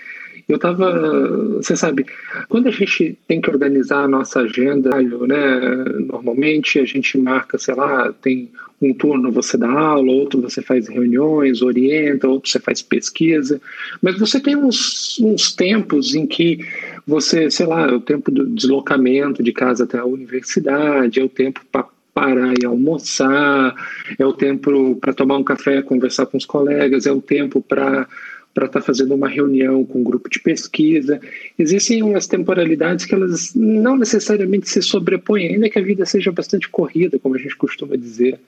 eu 0.48 0.56
estava, 0.56 1.58
você 1.58 1.76
sabe, 1.76 2.06
quando 2.48 2.68
a 2.68 2.72
gente 2.72 3.18
tem 3.28 3.42
que 3.42 3.50
organizar 3.50 4.04
a 4.04 4.08
nossa 4.08 4.42
agenda, 4.42 4.90
né, 5.02 5.60
normalmente 6.08 6.80
a 6.80 6.86
gente 6.86 7.18
marca, 7.18 7.58
sei 7.58 7.76
lá, 7.76 8.14
tem 8.22 8.50
um 8.82 8.94
turno 8.94 9.32
você 9.32 9.58
dá 9.58 9.70
aula, 9.70 10.12
outro 10.12 10.42
você 10.42 10.62
faz 10.62 10.88
reuniões, 10.88 11.62
orienta, 11.62 12.28
outro 12.28 12.50
você 12.50 12.60
faz 12.60 12.82
pesquisa, 12.82 13.60
mas 14.02 14.18
você 14.18 14.40
tem 14.40 14.56
uns, 14.56 15.20
uns 15.20 15.54
tempos 15.54 16.16
em 16.16 16.26
que 16.26 16.60
você, 17.06 17.50
sei 17.50 17.66
lá, 17.66 17.90
é 17.90 17.94
o 17.94 18.00
tempo 18.00 18.32
do 18.32 18.46
deslocamento 18.46 19.42
de 19.44 19.52
casa 19.52 19.84
até 19.84 19.98
a 19.98 20.06
universidade, 20.06 21.20
é 21.20 21.24
o 21.24 21.30
tempo 21.30 21.62
para 21.72 21.88
parar 22.14 22.54
e 22.60 22.66
almoçar, 22.66 23.76
é 24.18 24.26
o 24.26 24.34
tempo 24.34 24.96
para 24.96 25.14
tomar 25.14 25.38
um 25.38 25.44
café, 25.44 25.82
conversar 25.82 26.26
com 26.26 26.38
os 26.38 26.46
colegas, 26.46 27.06
é 27.06 27.12
o 27.12 27.22
tempo 27.22 27.62
para 27.62 28.08
para 28.58 28.66
estar 28.66 28.80
tá 28.80 28.86
fazendo 28.88 29.14
uma 29.14 29.30
reunião 29.30 29.86
com 29.86 30.00
um 30.00 30.04
grupo 30.04 30.28
de 30.28 30.40
pesquisa. 30.40 31.22
Existem 31.60 32.02
umas 32.02 32.26
temporalidades 32.26 33.06
que 33.06 33.14
elas 33.14 33.54
não 33.54 33.96
necessariamente 33.96 34.68
se 34.68 34.82
sobrepõem, 34.82 35.50
ainda 35.50 35.70
que 35.70 35.78
a 35.78 35.82
vida 35.82 36.04
seja 36.08 36.32
bastante 36.32 36.68
corrida, 36.68 37.20
como 37.20 37.36
a 37.36 37.38
gente 37.38 37.56
costuma 37.56 37.96
dizer. 37.96 38.40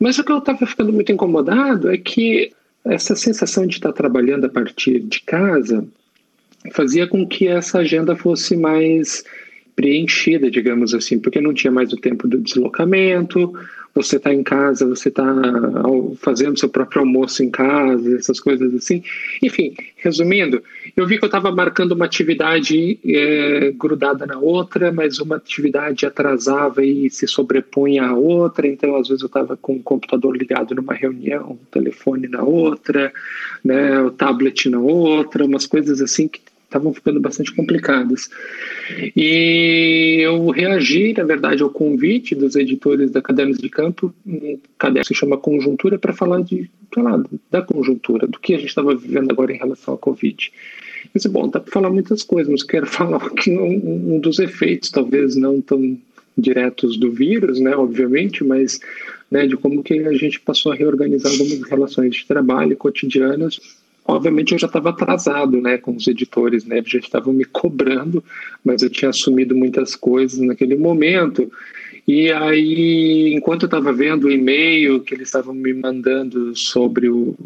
Mas 0.00 0.18
o 0.18 0.24
que 0.24 0.32
eu 0.32 0.38
estava 0.38 0.64
ficando 0.64 0.94
muito 0.94 1.12
incomodado 1.12 1.90
é 1.90 1.98
que 1.98 2.52
essa 2.82 3.14
sensação 3.14 3.66
de 3.66 3.74
estar 3.74 3.92
trabalhando 3.92 4.46
a 4.46 4.48
partir 4.48 5.00
de 5.00 5.20
casa 5.20 5.86
fazia 6.72 7.06
com 7.06 7.26
que 7.26 7.46
essa 7.46 7.80
agenda 7.80 8.16
fosse 8.16 8.56
mais 8.56 9.24
preenchida, 9.78 10.50
digamos 10.50 10.92
assim, 10.92 11.20
porque 11.20 11.40
não 11.40 11.54
tinha 11.54 11.70
mais 11.70 11.92
o 11.92 11.96
tempo 11.96 12.26
do 12.26 12.38
deslocamento, 12.38 13.52
você 13.94 14.16
está 14.16 14.34
em 14.34 14.42
casa, 14.42 14.84
você 14.84 15.08
está 15.08 15.24
fazendo 16.16 16.58
seu 16.58 16.68
próprio 16.68 17.02
almoço 17.02 17.44
em 17.44 17.50
casa, 17.50 18.16
essas 18.16 18.40
coisas 18.40 18.74
assim. 18.74 19.04
Enfim, 19.40 19.76
resumindo, 19.96 20.60
eu 20.96 21.06
vi 21.06 21.16
que 21.16 21.24
eu 21.24 21.28
estava 21.28 21.52
marcando 21.52 21.92
uma 21.92 22.06
atividade 22.06 22.98
é, 23.06 23.72
grudada 23.78 24.26
na 24.26 24.36
outra, 24.36 24.90
mas 24.90 25.20
uma 25.20 25.36
atividade 25.36 26.04
atrasava 26.04 26.84
e 26.84 27.08
se 27.08 27.28
sobrepunha 27.28 28.02
à 28.06 28.14
outra, 28.16 28.66
então 28.66 28.96
às 28.96 29.06
vezes 29.06 29.22
eu 29.22 29.28
estava 29.28 29.56
com 29.56 29.76
o 29.76 29.82
computador 29.82 30.36
ligado 30.36 30.74
numa 30.74 30.92
reunião, 30.92 31.52
o 31.52 31.66
telefone 31.70 32.26
na 32.26 32.42
outra, 32.42 33.12
né, 33.64 34.02
o 34.02 34.10
tablet 34.10 34.68
na 34.68 34.80
outra, 34.80 35.44
umas 35.44 35.66
coisas 35.66 36.00
assim 36.00 36.26
que 36.26 36.40
estavam 36.68 36.92
ficando 36.92 37.18
bastante 37.18 37.54
complicadas. 37.54 38.28
E 39.16 40.18
eu 40.20 40.50
reagi, 40.50 41.14
na 41.14 41.24
verdade, 41.24 41.62
ao 41.62 41.70
convite 41.70 42.34
dos 42.34 42.54
editores 42.54 43.10
da 43.10 43.22
Cadernos 43.22 43.58
de 43.58 43.70
Campo, 43.70 44.14
um 44.26 44.58
caderno 44.78 45.00
que 45.00 45.14
se 45.14 45.18
chama 45.18 45.38
Conjuntura, 45.38 45.98
para 45.98 46.12
falar 46.12 46.42
de, 46.42 46.70
sei 46.92 47.02
lá, 47.02 47.22
da 47.50 47.62
conjuntura, 47.62 48.26
do 48.26 48.38
que 48.38 48.54
a 48.54 48.58
gente 48.58 48.68
estava 48.68 48.94
vivendo 48.94 49.32
agora 49.32 49.52
em 49.52 49.58
relação 49.58 49.94
ao 49.94 49.98
Covid. 49.98 50.52
Eu 51.04 51.10
disse, 51.14 51.28
bom, 51.28 51.48
dá 51.48 51.58
para 51.58 51.72
falar 51.72 51.90
muitas 51.90 52.22
coisas, 52.22 52.52
mas 52.52 52.62
quero 52.62 52.84
falar 52.86 53.24
aqui 53.24 53.50
um, 53.50 54.16
um 54.16 54.20
dos 54.20 54.38
efeitos, 54.38 54.90
talvez 54.90 55.34
não 55.36 55.62
tão 55.62 55.98
diretos 56.36 56.96
do 56.96 57.10
vírus, 57.10 57.58
né, 57.58 57.74
obviamente, 57.74 58.44
mas 58.44 58.78
né, 59.30 59.46
de 59.46 59.56
como 59.56 59.82
que 59.82 59.94
a 60.00 60.12
gente 60.12 60.38
passou 60.38 60.70
a 60.70 60.74
reorganizar 60.74 61.32
algumas 61.32 61.62
relações 61.62 62.14
de 62.14 62.26
trabalho 62.26 62.76
cotidianas 62.76 63.58
obviamente 64.08 64.52
eu 64.52 64.58
já 64.58 64.66
estava 64.66 64.88
atrasado, 64.88 65.60
né, 65.60 65.76
com 65.76 65.94
os 65.94 66.08
editores, 66.08 66.64
né, 66.64 66.82
já 66.84 66.98
estavam 66.98 67.32
me 67.32 67.44
cobrando, 67.44 68.24
mas 68.64 68.82
eu 68.82 68.88
tinha 68.88 69.10
assumido 69.10 69.54
muitas 69.54 69.94
coisas 69.94 70.40
naquele 70.40 70.76
momento. 70.76 71.52
E 72.06 72.32
aí, 72.32 73.34
enquanto 73.34 73.64
eu 73.64 73.66
estava 73.66 73.92
vendo 73.92 74.24
o 74.24 74.30
e-mail 74.30 75.00
que 75.00 75.14
eles 75.14 75.28
estavam 75.28 75.54
me 75.54 75.74
mandando 75.74 76.56
sobre 76.56 77.10
o, 77.10 77.36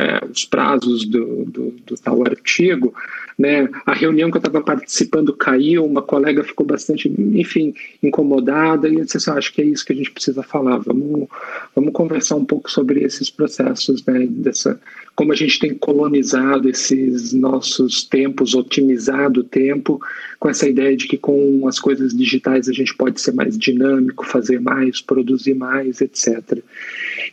né, 0.00 0.18
os 0.30 0.46
prazos 0.46 1.04
do, 1.04 1.44
do, 1.44 1.74
do, 1.86 1.94
tal 1.96 2.26
artigo, 2.26 2.94
né, 3.38 3.68
a 3.84 3.92
reunião 3.92 4.30
que 4.30 4.38
eu 4.38 4.40
estava 4.40 4.62
participando 4.62 5.34
caiu, 5.34 5.84
uma 5.84 6.00
colega 6.00 6.42
ficou 6.42 6.66
bastante, 6.66 7.08
enfim, 7.34 7.74
incomodada, 8.02 8.88
e 8.88 8.94
eu 8.94 9.04
disse 9.04 9.18
assim, 9.18 9.30
ah, 9.30 9.34
acho 9.34 9.52
que 9.52 9.60
é 9.60 9.64
isso 9.64 9.84
que 9.84 9.92
a 9.92 9.96
gente 9.96 10.10
precisa 10.10 10.42
falar, 10.42 10.78
vamos, 10.78 11.28
vamos 11.74 11.92
conversar 11.92 12.36
um 12.36 12.44
pouco 12.44 12.70
sobre 12.70 13.02
esses 13.02 13.28
processos, 13.28 14.04
né, 14.06 14.26
dessa, 14.26 14.80
como 15.14 15.32
a 15.32 15.36
gente 15.36 15.58
tem 15.58 15.74
colonizado 15.74 16.68
esses 16.68 17.34
nossos 17.34 18.04
tempos, 18.04 18.54
otimizado 18.54 19.40
o 19.40 19.44
tempo, 19.44 20.00
com 20.38 20.48
essa 20.48 20.66
ideia 20.66 20.96
de 20.96 21.06
que 21.06 21.18
com 21.18 21.68
as 21.68 21.78
coisas 21.78 22.16
digitais 22.16 22.68
a 22.68 22.72
gente 22.72 22.94
pode 22.94 23.20
ser 23.20 23.32
mais 23.32 23.58
dinâmico, 23.58 24.24
fazer 24.24 24.60
mais, 24.60 25.02
produzir 25.02 25.54
mais, 25.54 26.00
etc. 26.00 26.60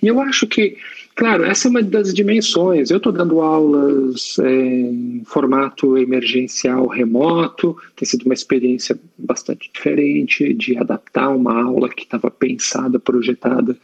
E 0.01 0.07
eu 0.07 0.19
acho 0.19 0.45
que 0.47 0.77
Claro, 1.17 1.45
essa 1.45 1.67
é 1.67 1.71
uma 1.71 1.81
das 1.81 2.13
dimensões. 2.13 2.91
Eu 2.91 2.97
estou 2.97 3.11
dando 3.11 3.41
aulas 3.41 4.37
é, 4.37 4.51
em 4.51 5.23
formato 5.25 5.97
emergencial 5.97 6.85
remoto, 6.85 7.75
tem 7.95 8.07
sido 8.07 8.23
uma 8.25 8.35
experiência 8.35 8.95
bastante 9.17 9.71
diferente 9.73 10.53
de 10.53 10.77
adaptar 10.77 11.29
uma 11.29 11.59
aula 11.63 11.89
que 11.89 12.03
estava 12.03 12.29
pensada, 12.29 12.99
projetada 12.99 13.75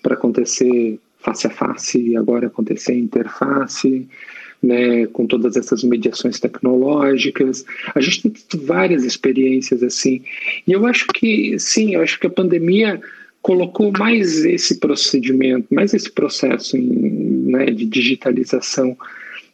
para 0.00 0.14
acontecer 0.14 1.00
face 1.18 1.48
a 1.48 1.50
face 1.50 2.10
e 2.10 2.16
agora 2.16 2.46
acontecer 2.46 2.94
interface. 2.94 4.06
Né, 4.62 5.06
com 5.08 5.26
todas 5.26 5.54
essas 5.54 5.84
mediações 5.84 6.40
tecnológicas. 6.40 7.64
A 7.94 8.00
gente 8.00 8.30
tem 8.30 8.60
várias 8.64 9.04
experiências 9.04 9.82
assim. 9.82 10.22
E 10.66 10.72
eu 10.72 10.86
acho 10.86 11.06
que, 11.08 11.58
sim, 11.58 11.94
eu 11.94 12.02
acho 12.02 12.18
que 12.18 12.26
a 12.26 12.30
pandemia 12.30 13.00
colocou 13.46 13.92
mais 13.96 14.44
esse 14.44 14.80
procedimento, 14.80 15.72
mais 15.72 15.94
esse 15.94 16.10
processo 16.10 16.76
em, 16.76 16.82
né, 17.46 17.66
de 17.66 17.86
digitalização 17.86 18.98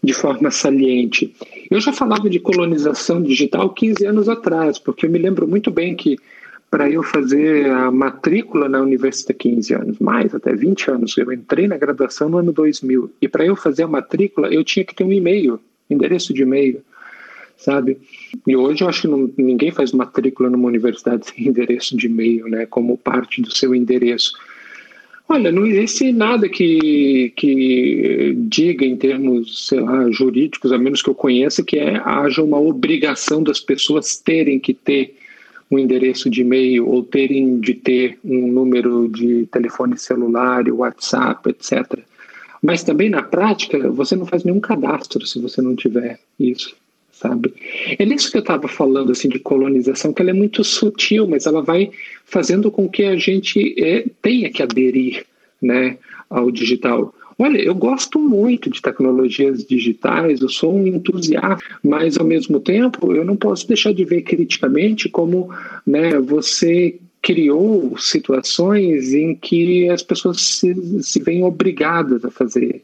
de 0.02 0.14
forma 0.14 0.50
saliente. 0.50 1.35
Eu 1.70 1.78
já 1.78 1.92
falava 1.92 2.31
de 2.31 2.40
colonização 2.40 3.22
digital 3.22 3.68
15 3.68 4.07
anos 4.07 4.31
atrás, 4.31 4.78
porque 4.78 5.05
eu 5.05 5.11
me 5.11 5.18
lembro 5.18 5.46
muito 5.46 5.70
bem 5.70 5.94
que 5.94 6.16
para 6.70 6.88
eu 6.88 7.02
fazer 7.02 7.70
a 7.70 7.90
matrícula 7.90 8.66
na 8.66 8.81
universidade 8.81 9.38
15 9.38 9.74
anos, 9.74 9.98
mais 9.98 10.35
até 10.35 10.55
20 10.55 10.90
anos, 10.90 11.18
eu 11.18 11.31
entrei 11.31 11.68
na 11.68 11.76
graduação 11.76 12.31
no 12.31 12.38
ano 12.38 12.50
2000, 12.50 13.12
e 13.20 13.28
para 13.28 13.44
eu 13.44 13.55
fazer 13.55 13.83
a 13.83 13.88
matrícula 13.88 14.48
eu 14.48 14.64
tinha 14.64 14.87
que 14.87 14.94
ter 14.94 15.05
um 15.05 15.12
e-mail, 15.12 15.61
endereço 15.90 16.33
de 16.33 16.40
e-mail 16.40 16.83
sabe? 17.62 17.98
E 18.46 18.57
hoje 18.57 18.83
eu 18.83 18.88
acho 18.88 19.03
que 19.03 19.09
não, 19.09 19.31
ninguém 19.37 19.70
faz 19.70 19.92
matrícula 19.92 20.51
numa 20.51 20.68
universidade 20.68 21.27
sem 21.31 21.48
endereço 21.48 21.96
de 21.96 22.07
e-mail, 22.07 22.48
né? 22.48 22.66
Como 22.66 22.98
parte 22.98 23.40
do 23.40 23.55
seu 23.55 23.75
endereço. 23.75 24.33
Olha, 25.29 25.51
não 25.51 25.64
existe 25.64 26.12
nada 26.12 26.48
que, 26.48 27.33
que 27.37 28.35
diga 28.37 28.85
em 28.85 28.96
termos, 28.96 29.66
sei 29.66 29.81
lá, 29.81 30.11
jurídicos, 30.11 30.72
a 30.72 30.79
menos 30.79 31.01
que 31.01 31.09
eu 31.09 31.14
conheça, 31.14 31.62
que 31.62 31.79
é, 31.79 31.96
haja 32.05 32.42
uma 32.42 32.61
obrigação 32.61 33.42
das 33.42 33.59
pessoas 33.59 34.16
terem 34.18 34.59
que 34.59 34.75
ter 34.75 35.16
um 35.70 35.79
endereço 35.79 36.29
de 36.29 36.42
e-mail 36.42 36.87
ou 36.87 37.03
terem 37.03 37.59
de 37.61 37.72
ter 37.72 38.18
um 38.22 38.48
número 38.48 39.09
de 39.09 39.46
telefone 39.46 39.96
celular, 39.96 40.68
WhatsApp, 40.68 41.48
etc. 41.48 42.01
Mas 42.62 42.85
também 42.85 43.09
na 43.09 43.22
prática, 43.22 43.90
você 43.90 44.14
não 44.14 44.27
faz 44.27 44.44
nenhum 44.44 44.61
cadastro 44.61 45.25
se 45.27 45.40
você 45.40 45.62
não 45.62 45.75
tiver 45.75 46.20
isso 46.38 46.77
sabe? 47.22 47.54
É 47.98 48.04
nisso 48.04 48.30
que 48.30 48.37
eu 48.37 48.40
estava 48.42 48.66
falando, 48.66 49.12
assim, 49.12 49.28
de 49.28 49.38
colonização, 49.38 50.12
que 50.12 50.20
ela 50.20 50.30
é 50.30 50.35
muito 50.35 50.64
sutil, 50.64 51.26
mas 51.28 51.46
ela 51.46 51.62
vai 51.62 51.90
fazendo 52.24 52.70
com 52.70 52.88
que 52.88 53.04
a 53.04 53.16
gente 53.16 53.74
é, 53.78 54.04
tenha 54.20 54.50
que 54.50 54.62
aderir, 54.62 55.24
né, 55.61 55.96
ao 56.28 56.50
digital. 56.50 57.14
Olha, 57.38 57.58
eu 57.58 57.74
gosto 57.74 58.18
muito 58.18 58.68
de 58.68 58.82
tecnologias 58.82 59.64
digitais, 59.64 60.40
eu 60.40 60.48
sou 60.48 60.74
um 60.74 60.87
entusiasta, 60.87 61.64
mas 61.82 62.18
ao 62.18 62.26
mesmo 62.26 62.61
tempo 62.61 63.12
eu 63.14 63.24
não 63.24 63.37
posso 63.37 63.66
deixar 63.66 63.92
de 63.94 64.04
ver 64.04 64.22
criticamente 64.22 65.08
como 65.08 65.48
né, 65.87 66.18
você 66.18 66.98
criou 67.22 67.96
situações 67.98 69.14
em 69.14 69.35
que 69.35 69.88
as 69.88 70.02
pessoas 70.02 70.40
se, 70.40 71.02
se 71.02 71.20
veem 71.20 71.44
obrigadas 71.44 72.24
a 72.24 72.30
fazer 72.30 72.82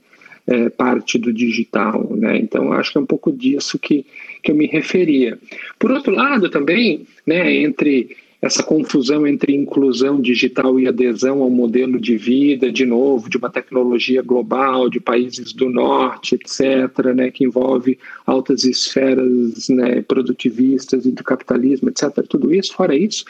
é, 0.48 0.70
parte 0.70 1.18
do 1.18 1.33
digital. 1.33 2.09
Né? 2.16 2.38
Então, 2.38 2.72
acho 2.72 2.90
que 2.90 2.98
é 2.98 3.01
um 3.01 3.07
pouco 3.07 3.31
disso 3.31 3.79
que, 3.79 4.07
que 4.42 4.51
eu 4.51 4.57
me 4.57 4.66
referia. 4.66 5.38
Por 5.79 5.90
outro 5.90 6.12
lado, 6.12 6.48
também, 6.48 7.07
né, 7.27 7.55
entre 7.57 8.16
essa 8.40 8.62
confusão 8.62 9.27
entre 9.27 9.53
inclusão 9.53 10.20
digital 10.20 10.79
e 10.79 10.87
adesão 10.87 11.42
ao 11.42 11.51
modelo 11.51 12.01
de 12.01 12.16
vida, 12.16 12.70
de 12.70 12.87
novo, 12.87 13.29
de 13.29 13.37
uma 13.37 13.51
tecnologia 13.51 14.22
global, 14.22 14.88
de 14.88 15.01
países 15.01 15.53
do 15.53 15.68
norte, 15.68 16.37
etc., 16.37 17.14
né, 17.14 17.31
que 17.33 17.44
envolve 17.44 17.98
altas 18.24 18.62
esferas 18.62 19.68
né, 19.68 20.03
produtivistas 20.03 21.05
e 21.05 21.11
do 21.11 21.24
capitalismo, 21.24 21.88
etc., 21.88 22.24
tudo 22.29 22.55
isso, 22.55 22.74
fora 22.74 22.94
isso, 22.94 23.24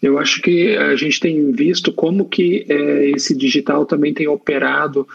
eu 0.00 0.18
acho 0.18 0.40
que 0.40 0.76
a 0.76 0.94
gente 0.94 1.18
tem 1.18 1.50
visto 1.50 1.92
como 1.92 2.28
que 2.28 2.64
é, 2.68 3.10
esse 3.10 3.36
digital 3.36 3.84
também 3.84 4.14
tem 4.14 4.28
operado 4.28 5.06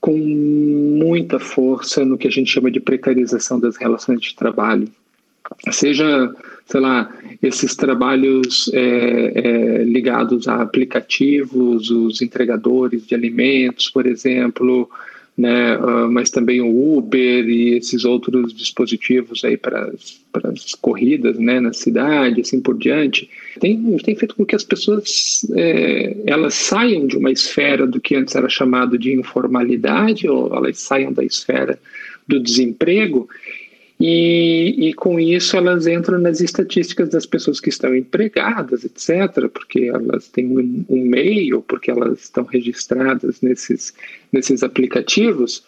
com 0.00 0.16
muita 0.16 1.38
força 1.38 2.04
no 2.04 2.16
que 2.16 2.28
a 2.28 2.30
gente 2.30 2.50
chama 2.50 2.70
de 2.70 2.80
precarização 2.80 3.58
das 3.58 3.76
relações 3.76 4.20
de 4.20 4.34
trabalho. 4.34 4.88
Seja, 5.70 6.32
sei 6.66 6.80
lá, 6.80 7.10
esses 7.42 7.74
trabalhos 7.74 8.70
é, 8.74 9.32
é, 9.34 9.84
ligados 9.84 10.46
a 10.46 10.62
aplicativos, 10.62 11.90
os 11.90 12.20
entregadores 12.20 13.06
de 13.06 13.14
alimentos, 13.14 13.88
por 13.88 14.06
exemplo, 14.06 14.88
né? 15.38 15.78
Uh, 15.78 16.10
mas 16.10 16.30
também 16.30 16.60
o 16.60 16.96
Uber 16.98 17.48
e 17.48 17.74
esses 17.76 18.04
outros 18.04 18.52
dispositivos 18.52 19.44
aí 19.44 19.56
para 19.56 19.92
as 20.34 20.74
corridas, 20.74 21.38
né? 21.38 21.60
Na 21.60 21.72
cidade, 21.72 22.40
assim 22.40 22.60
por 22.60 22.76
diante, 22.76 23.30
tem, 23.60 23.96
tem 23.98 24.16
feito 24.16 24.34
com 24.34 24.44
que 24.44 24.56
as 24.56 24.64
pessoas 24.64 25.46
é, 25.54 26.16
elas 26.26 26.54
saiam 26.54 27.06
de 27.06 27.16
uma 27.16 27.30
esfera 27.30 27.86
do 27.86 28.00
que 28.00 28.16
antes 28.16 28.34
era 28.34 28.48
chamado 28.48 28.98
de 28.98 29.12
informalidade 29.12 30.28
ou 30.28 30.52
elas 30.52 30.80
saiam 30.80 31.12
da 31.12 31.24
esfera 31.24 31.78
do 32.26 32.40
desemprego 32.40 33.28
e, 34.00 34.88
e, 34.88 34.94
com 34.94 35.18
isso 35.18 35.56
elas 35.56 35.86
entram 35.86 36.20
nas 36.20 36.40
estatísticas 36.40 37.08
das 37.08 37.26
pessoas 37.26 37.58
que 37.58 37.68
estão 37.68 37.94
empregadas, 37.94 38.84
etc., 38.84 39.48
porque 39.48 39.90
elas 39.92 40.28
têm 40.28 40.46
um, 40.46 40.84
um 40.88 41.04
meio, 41.04 41.62
porque 41.62 41.90
elas 41.90 42.20
estão 42.20 42.44
registradas 42.44 43.40
nesses, 43.40 43.92
nesses 44.32 44.62
aplicativos. 44.62 45.64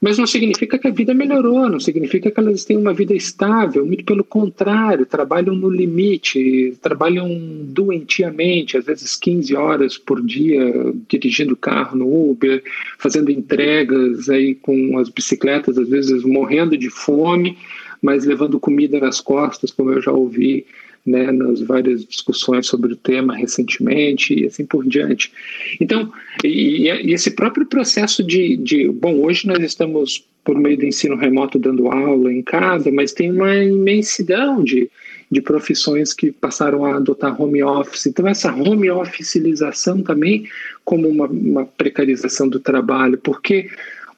Mas 0.00 0.18
não 0.18 0.26
significa 0.26 0.78
que 0.78 0.88
a 0.88 0.90
vida 0.90 1.14
melhorou, 1.14 1.68
não 1.68 1.80
significa 1.80 2.30
que 2.30 2.38
elas 2.38 2.64
têm 2.64 2.76
uma 2.76 2.92
vida 2.92 3.14
estável, 3.14 3.84
muito 3.86 4.04
pelo 4.04 4.24
contrário, 4.24 5.06
trabalham 5.06 5.54
no 5.54 5.70
limite, 5.70 6.76
trabalham 6.82 7.28
doentiamente, 7.62 8.76
às 8.76 8.84
vezes 8.84 9.16
15 9.16 9.56
horas 9.56 9.96
por 9.96 10.24
dia, 10.24 10.92
dirigindo 11.08 11.56
carro 11.56 11.96
no 11.96 12.30
Uber, 12.30 12.62
fazendo 12.98 13.30
entregas 13.30 14.28
aí 14.28 14.54
com 14.54 14.98
as 14.98 15.08
bicicletas, 15.08 15.78
às 15.78 15.88
vezes 15.88 16.22
morrendo 16.24 16.76
de 16.76 16.90
fome, 16.90 17.56
mas 18.02 18.24
levando 18.24 18.60
comida 18.60 19.00
nas 19.00 19.20
costas, 19.20 19.70
como 19.70 19.92
eu 19.92 20.02
já 20.02 20.12
ouvi 20.12 20.66
né, 21.06 21.30
nas 21.30 21.60
várias 21.60 22.04
discussões 22.04 22.66
sobre 22.66 22.92
o 22.92 22.96
tema 22.96 23.36
recentemente 23.36 24.34
e 24.34 24.46
assim 24.46 24.66
por 24.66 24.84
diante. 24.84 25.32
Então, 25.80 26.12
e, 26.42 26.88
e 26.88 27.12
esse 27.12 27.30
próprio 27.30 27.64
processo 27.64 28.24
de, 28.24 28.56
de, 28.56 28.88
bom, 28.88 29.20
hoje 29.20 29.46
nós 29.46 29.62
estamos 29.62 30.26
por 30.44 30.58
meio 30.58 30.76
do 30.76 30.84
ensino 30.84 31.16
remoto 31.16 31.58
dando 31.58 31.88
aula 31.88 32.32
em 32.32 32.42
casa, 32.42 32.90
mas 32.90 33.12
tem 33.12 33.32
uma 33.32 33.54
imensidão 33.56 34.62
de, 34.62 34.88
de 35.30 35.40
profissões 35.40 36.12
que 36.12 36.30
passaram 36.30 36.84
a 36.84 36.96
adotar 36.96 37.40
home 37.40 37.62
office. 37.62 38.06
Então, 38.06 38.26
essa 38.28 38.54
home 38.54 38.88
officialização 38.90 40.02
também 40.02 40.48
como 40.84 41.08
uma, 41.08 41.26
uma 41.26 41.64
precarização 41.64 42.48
do 42.48 42.60
trabalho, 42.60 43.18
porque 43.18 43.68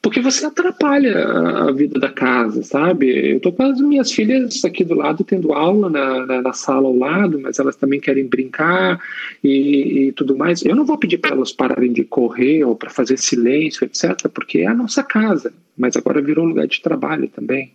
porque 0.01 0.21
você 0.21 0.47
atrapalha 0.47 1.27
a 1.27 1.73
vida 1.73 1.99
da 1.99 2.09
casa, 2.09 2.63
sabe? 2.63 3.33
Eu 3.33 3.41
tô 3.41 3.53
com 3.53 3.65
as 3.65 3.81
minhas 3.81 4.13
filhas 4.13 4.65
aqui 4.65 4.85
do 4.85 4.95
lado 4.95 5.25
tendo 5.25 5.53
aula 5.53 5.91
na, 5.91 6.27
na, 6.27 6.43
na 6.43 6.53
sala 6.53 6.87
ao 6.87 6.97
lado, 6.97 7.39
mas 7.41 7.59
elas 7.59 7.77
também 7.77 7.99
querem 7.99 8.27
brincar 8.27 9.01
e, 9.43 10.09
e 10.09 10.13
tudo 10.13 10.37
mais. 10.37 10.65
Eu 10.65 10.77
não 10.77 10.85
vou 10.85 10.99
pedir 10.99 11.19
para 11.19 11.33
elas 11.33 11.53
pararem 11.53 11.93
de 11.93 12.05
correr 12.05 12.65
ou 12.65 12.77
para 12.77 12.91
fazer 12.91 13.19
silêncio, 13.19 13.85
etc., 13.85 14.29
porque 14.33 14.59
é 14.59 14.67
a 14.67 14.75
nossa 14.75 15.03
casa, 15.03 15.53
mas 15.77 15.97
agora 15.97 16.23
virou 16.23 16.45
lugar 16.45 16.67
de 16.67 16.81
trabalho 16.81 17.29
também. 17.29 17.73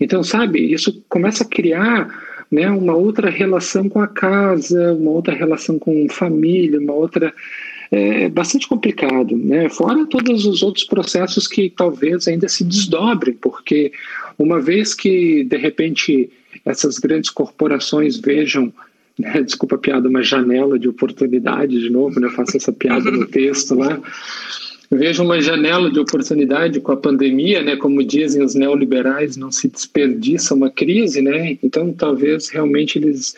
Então, 0.00 0.22
sabe, 0.22 0.72
isso 0.72 1.02
começa 1.08 1.44
a 1.44 1.48
criar 1.48 2.08
né, 2.50 2.68
uma 2.70 2.94
outra 2.94 3.30
relação 3.30 3.88
com 3.88 4.00
a 4.00 4.06
casa, 4.06 4.94
uma 4.94 5.10
outra 5.10 5.34
relação 5.34 5.78
com 5.78 6.08
família, 6.08 6.78
uma 6.78 6.92
outra 6.92 7.32
é 7.90 8.28
bastante 8.28 8.68
complicado, 8.68 9.36
né? 9.36 9.68
Fora 9.68 10.06
todos 10.06 10.44
os 10.44 10.62
outros 10.62 10.84
processos 10.84 11.46
que 11.46 11.70
talvez 11.70 12.26
ainda 12.26 12.48
se 12.48 12.64
desdobrem, 12.64 13.34
porque 13.34 13.92
uma 14.38 14.60
vez 14.60 14.94
que 14.94 15.44
de 15.44 15.56
repente 15.56 16.30
essas 16.64 16.98
grandes 16.98 17.30
corporações 17.30 18.18
vejam 18.18 18.72
né, 19.18 19.40
desculpa 19.44 19.76
a 19.76 19.78
piada, 19.78 20.08
uma 20.08 20.22
janela 20.22 20.78
de 20.78 20.88
oportunidade, 20.88 21.78
de 21.78 21.90
novo, 21.90 22.20
né, 22.20 22.26
eu 22.26 22.32
faço 22.32 22.56
essa 22.56 22.72
piada 22.72 23.10
no 23.10 23.26
texto 23.26 23.74
lá, 23.74 24.00
vejo 24.90 25.22
uma 25.22 25.40
janela 25.40 25.90
de 25.90 25.98
oportunidade 25.98 26.80
com 26.80 26.92
a 26.92 26.96
pandemia, 26.96 27.62
né, 27.62 27.76
como 27.76 28.04
dizem 28.04 28.42
os 28.42 28.54
neoliberais, 28.54 29.36
não 29.36 29.50
se 29.50 29.68
desperdiça 29.68 30.54
uma 30.54 30.70
crise, 30.70 31.22
né, 31.22 31.56
então 31.62 31.92
talvez 31.92 32.48
realmente 32.48 32.98
eles 32.98 33.34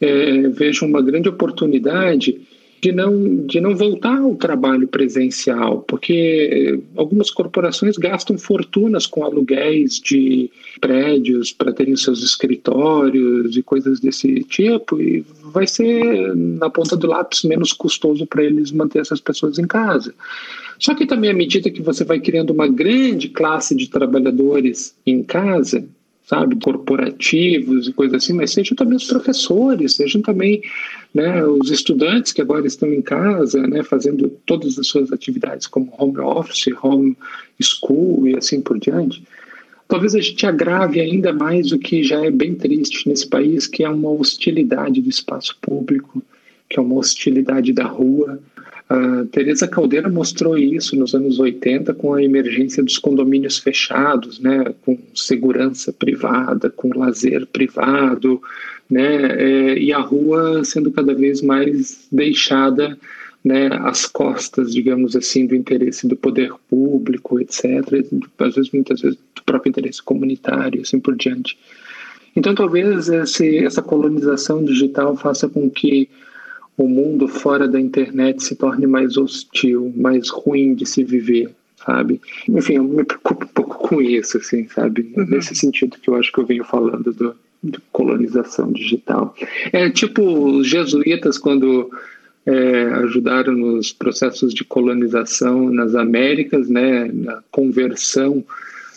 é, 0.00 0.48
vejam 0.48 0.88
uma 0.88 1.00
grande 1.00 1.28
oportunidade 1.28 2.38
de 2.80 2.92
não, 2.92 3.46
de 3.46 3.60
não 3.60 3.74
voltar 3.74 4.18
ao 4.18 4.34
trabalho 4.34 4.86
presencial, 4.86 5.82
porque 5.88 6.78
algumas 6.94 7.30
corporações 7.30 7.96
gastam 7.96 8.36
fortunas 8.38 9.06
com 9.06 9.24
aluguéis 9.24 9.98
de 9.98 10.50
prédios 10.80 11.52
para 11.52 11.72
terem 11.72 11.96
seus 11.96 12.22
escritórios 12.22 13.56
e 13.56 13.62
coisas 13.62 14.00
desse 14.00 14.44
tipo, 14.44 15.00
e 15.00 15.24
vai 15.52 15.66
ser, 15.66 16.34
na 16.36 16.68
ponta 16.68 16.96
do 16.96 17.06
lápis, 17.06 17.42
menos 17.44 17.72
custoso 17.72 18.26
para 18.26 18.44
eles 18.44 18.70
manter 18.70 19.00
essas 19.00 19.20
pessoas 19.20 19.58
em 19.58 19.66
casa. 19.66 20.14
Só 20.78 20.94
que 20.94 21.06
também, 21.06 21.30
à 21.30 21.34
medida 21.34 21.70
que 21.70 21.80
você 21.80 22.04
vai 22.04 22.20
criando 22.20 22.52
uma 22.52 22.68
grande 22.68 23.28
classe 23.28 23.74
de 23.74 23.88
trabalhadores 23.88 24.94
em 25.06 25.22
casa, 25.22 25.86
sabe, 26.26 26.56
corporativos 26.56 27.86
e 27.86 27.92
coisas 27.92 28.22
assim, 28.22 28.32
mas 28.32 28.50
sejam 28.50 28.76
também 28.76 28.96
os 28.96 29.06
professores, 29.06 29.94
sejam 29.94 30.20
também 30.20 30.60
né, 31.14 31.44
os 31.44 31.70
estudantes 31.70 32.32
que 32.32 32.42
agora 32.42 32.66
estão 32.66 32.92
em 32.92 33.00
casa, 33.00 33.64
né, 33.64 33.84
fazendo 33.84 34.28
todas 34.44 34.76
as 34.76 34.88
suas 34.88 35.12
atividades 35.12 35.68
como 35.68 35.94
home 35.96 36.18
office, 36.18 36.66
home 36.82 37.16
school 37.62 38.26
e 38.26 38.36
assim 38.36 38.60
por 38.60 38.78
diante. 38.78 39.22
Talvez 39.86 40.16
a 40.16 40.20
gente 40.20 40.44
agrave 40.44 41.00
ainda 41.00 41.32
mais 41.32 41.70
o 41.70 41.78
que 41.78 42.02
já 42.02 42.24
é 42.24 42.30
bem 42.30 42.56
triste 42.56 43.08
nesse 43.08 43.28
país, 43.28 43.68
que 43.68 43.84
é 43.84 43.88
uma 43.88 44.10
hostilidade 44.10 45.00
do 45.00 45.08
espaço 45.08 45.56
público, 45.62 46.20
que 46.68 46.76
é 46.76 46.82
uma 46.82 46.96
hostilidade 46.96 47.72
da 47.72 47.84
rua, 47.84 48.40
a 48.88 49.24
Teresa 49.32 49.66
Caldeira 49.66 50.08
mostrou 50.08 50.56
isso 50.56 50.94
nos 50.96 51.14
anos 51.14 51.40
80 51.40 51.92
com 51.94 52.14
a 52.14 52.22
emergência 52.22 52.82
dos 52.82 52.98
condomínios 52.98 53.58
fechados, 53.58 54.38
né, 54.38 54.74
com 54.82 54.96
segurança 55.14 55.92
privada, 55.92 56.70
com 56.70 56.96
lazer 56.96 57.46
privado, 57.46 58.40
né, 58.88 59.26
é, 59.40 59.78
e 59.78 59.92
a 59.92 59.98
rua 59.98 60.62
sendo 60.64 60.92
cada 60.92 61.12
vez 61.14 61.42
mais 61.42 62.06
deixada 62.12 62.96
né, 63.44 63.70
às 63.82 64.06
costas, 64.06 64.72
digamos 64.72 65.14
assim, 65.14 65.46
do 65.46 65.54
interesse 65.54 66.06
do 66.06 66.16
poder 66.16 66.52
público, 66.68 67.40
etc., 67.40 67.64
às 68.38 68.54
vezes, 68.54 68.70
muitas 68.72 69.00
vezes, 69.00 69.18
do 69.34 69.42
próprio 69.44 69.70
interesse 69.70 70.02
comunitário, 70.02 70.82
assim 70.82 70.98
por 70.98 71.14
diante. 71.16 71.56
Então, 72.34 72.54
talvez 72.54 73.08
esse, 73.08 73.58
essa 73.58 73.80
colonização 73.80 74.64
digital 74.64 75.16
faça 75.16 75.48
com 75.48 75.70
que 75.70 76.08
o 76.76 76.86
mundo 76.86 77.26
fora 77.26 77.66
da 77.66 77.80
internet 77.80 78.42
se 78.42 78.54
torne 78.54 78.86
mais 78.86 79.16
hostil, 79.16 79.92
mais 79.96 80.28
ruim 80.28 80.74
de 80.74 80.84
se 80.84 81.02
viver, 81.02 81.50
sabe? 81.84 82.20
Enfim, 82.48 82.74
eu 82.74 82.84
me 82.84 83.04
preocupo 83.04 83.44
um 83.44 83.48
pouco 83.48 83.88
com 83.88 84.02
isso, 84.02 84.36
assim, 84.36 84.68
sabe? 84.68 85.12
Uhum. 85.16 85.26
Nesse 85.26 85.54
sentido 85.54 85.96
que 86.00 86.10
eu 86.10 86.14
acho 86.14 86.30
que 86.30 86.38
eu 86.38 86.46
venho 86.46 86.64
falando 86.64 87.12
do, 87.12 87.34
de 87.62 87.78
colonização 87.92 88.70
digital. 88.72 89.34
É 89.72 89.88
tipo 89.90 90.22
os 90.22 90.68
jesuítas 90.68 91.38
quando 91.38 91.90
é, 92.44 92.84
ajudaram 93.04 93.52
nos 93.52 93.92
processos 93.92 94.54
de 94.54 94.64
colonização 94.64 95.70
nas 95.70 95.94
Américas, 95.94 96.68
né, 96.68 97.10
na 97.12 97.42
conversão 97.50 98.44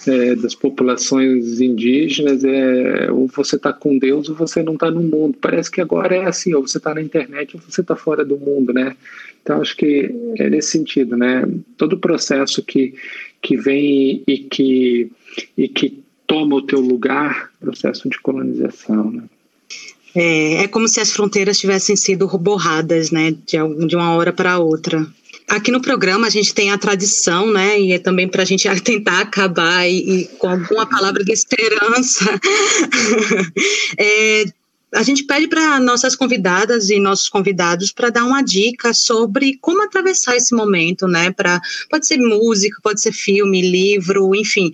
é, 0.07 0.35
das 0.35 0.55
populações 0.55 1.59
indígenas 1.59 2.43
é 2.43 3.11
ou 3.11 3.27
você 3.27 3.55
está 3.55 3.73
com 3.73 3.97
Deus 3.97 4.29
ou 4.29 4.35
você 4.35 4.63
não 4.63 4.73
está 4.73 4.89
no 4.89 5.01
mundo. 5.01 5.37
Parece 5.39 5.69
que 5.69 5.81
agora 5.81 6.15
é 6.15 6.25
assim, 6.25 6.53
ou 6.53 6.65
você 6.65 6.77
está 6.77 6.93
na 6.93 7.01
internet 7.01 7.55
ou 7.55 7.61
você 7.61 7.81
está 7.81 7.95
fora 7.95 8.23
do 8.23 8.37
mundo, 8.37 8.73
né? 8.73 8.95
Então 9.41 9.61
acho 9.61 9.75
que 9.75 10.09
é 10.37 10.49
nesse 10.49 10.71
sentido, 10.71 11.17
né? 11.17 11.43
Todo 11.77 11.97
processo 11.97 12.63
que, 12.63 12.93
que 13.41 13.57
vem 13.57 14.23
e 14.27 14.37
que, 14.37 15.11
e 15.57 15.67
que 15.67 15.99
toma 16.27 16.55
o 16.55 16.61
teu 16.61 16.79
lugar, 16.79 17.51
processo 17.59 18.07
de 18.07 18.19
colonização, 18.19 19.11
né? 19.11 19.23
É, 20.15 20.63
é 20.63 20.67
como 20.67 20.87
se 20.87 20.99
as 20.99 21.11
fronteiras 21.11 21.59
tivessem 21.59 21.95
sido 21.95 22.27
borradas, 22.37 23.11
né, 23.11 23.31
de, 23.31 23.87
de 23.87 23.95
uma 23.95 24.15
hora 24.15 24.33
para 24.33 24.57
outra. 24.57 25.05
Aqui 25.49 25.71
no 25.71 25.81
programa 25.81 26.27
a 26.27 26.29
gente 26.29 26.53
tem 26.53 26.71
a 26.71 26.77
tradição, 26.77 27.51
né, 27.51 27.79
e 27.79 27.91
é 27.91 27.99
também 27.99 28.27
para 28.27 28.43
a 28.43 28.45
gente 28.45 28.69
tentar 28.81 29.21
acabar 29.21 29.87
e, 29.89 30.21
e, 30.21 30.25
com 30.37 30.47
alguma 30.47 30.85
palavra 30.85 31.23
de 31.23 31.31
esperança. 31.31 32.39
é, 33.97 34.45
a 34.93 35.03
gente 35.03 35.23
pede 35.23 35.47
para 35.47 35.79
nossas 35.79 36.15
convidadas 36.15 36.89
e 36.89 36.99
nossos 36.99 37.29
convidados 37.29 37.91
para 37.91 38.09
dar 38.09 38.25
uma 38.25 38.41
dica 38.41 38.93
sobre 38.93 39.57
como 39.61 39.83
atravessar 39.83 40.35
esse 40.35 40.55
momento, 40.55 41.07
né? 41.07 41.31
Para 41.31 41.61
pode 41.89 42.07
ser 42.07 42.17
música, 42.17 42.79
pode 42.81 43.01
ser 43.01 43.11
filme, 43.11 43.61
livro, 43.61 44.35
enfim, 44.35 44.71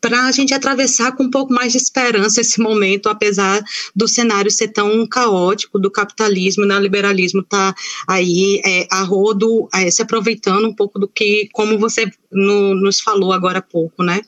para 0.00 0.26
a 0.26 0.32
gente 0.32 0.54
atravessar 0.54 1.12
com 1.12 1.24
um 1.24 1.30
pouco 1.30 1.52
mais 1.52 1.72
de 1.72 1.78
esperança 1.78 2.40
esse 2.40 2.60
momento, 2.60 3.08
apesar 3.08 3.62
do 3.94 4.08
cenário 4.08 4.50
ser 4.50 4.68
tão 4.68 5.06
caótico, 5.06 5.78
do 5.78 5.90
capitalismo 5.90 6.64
e 6.64 6.68
do 6.68 6.78
liberalismo 6.78 7.42
tá 7.42 7.74
aí 8.08 8.60
é, 8.64 8.86
a 8.90 9.02
rodo, 9.02 9.68
é, 9.74 9.90
se 9.90 10.02
aproveitando 10.02 10.66
um 10.66 10.74
pouco 10.74 10.98
do 10.98 11.06
que, 11.06 11.48
como 11.52 11.78
você 11.78 12.10
no, 12.32 12.74
nos 12.74 13.00
falou 13.00 13.32
agora 13.32 13.58
há 13.58 13.62
pouco, 13.62 14.02
né? 14.02 14.20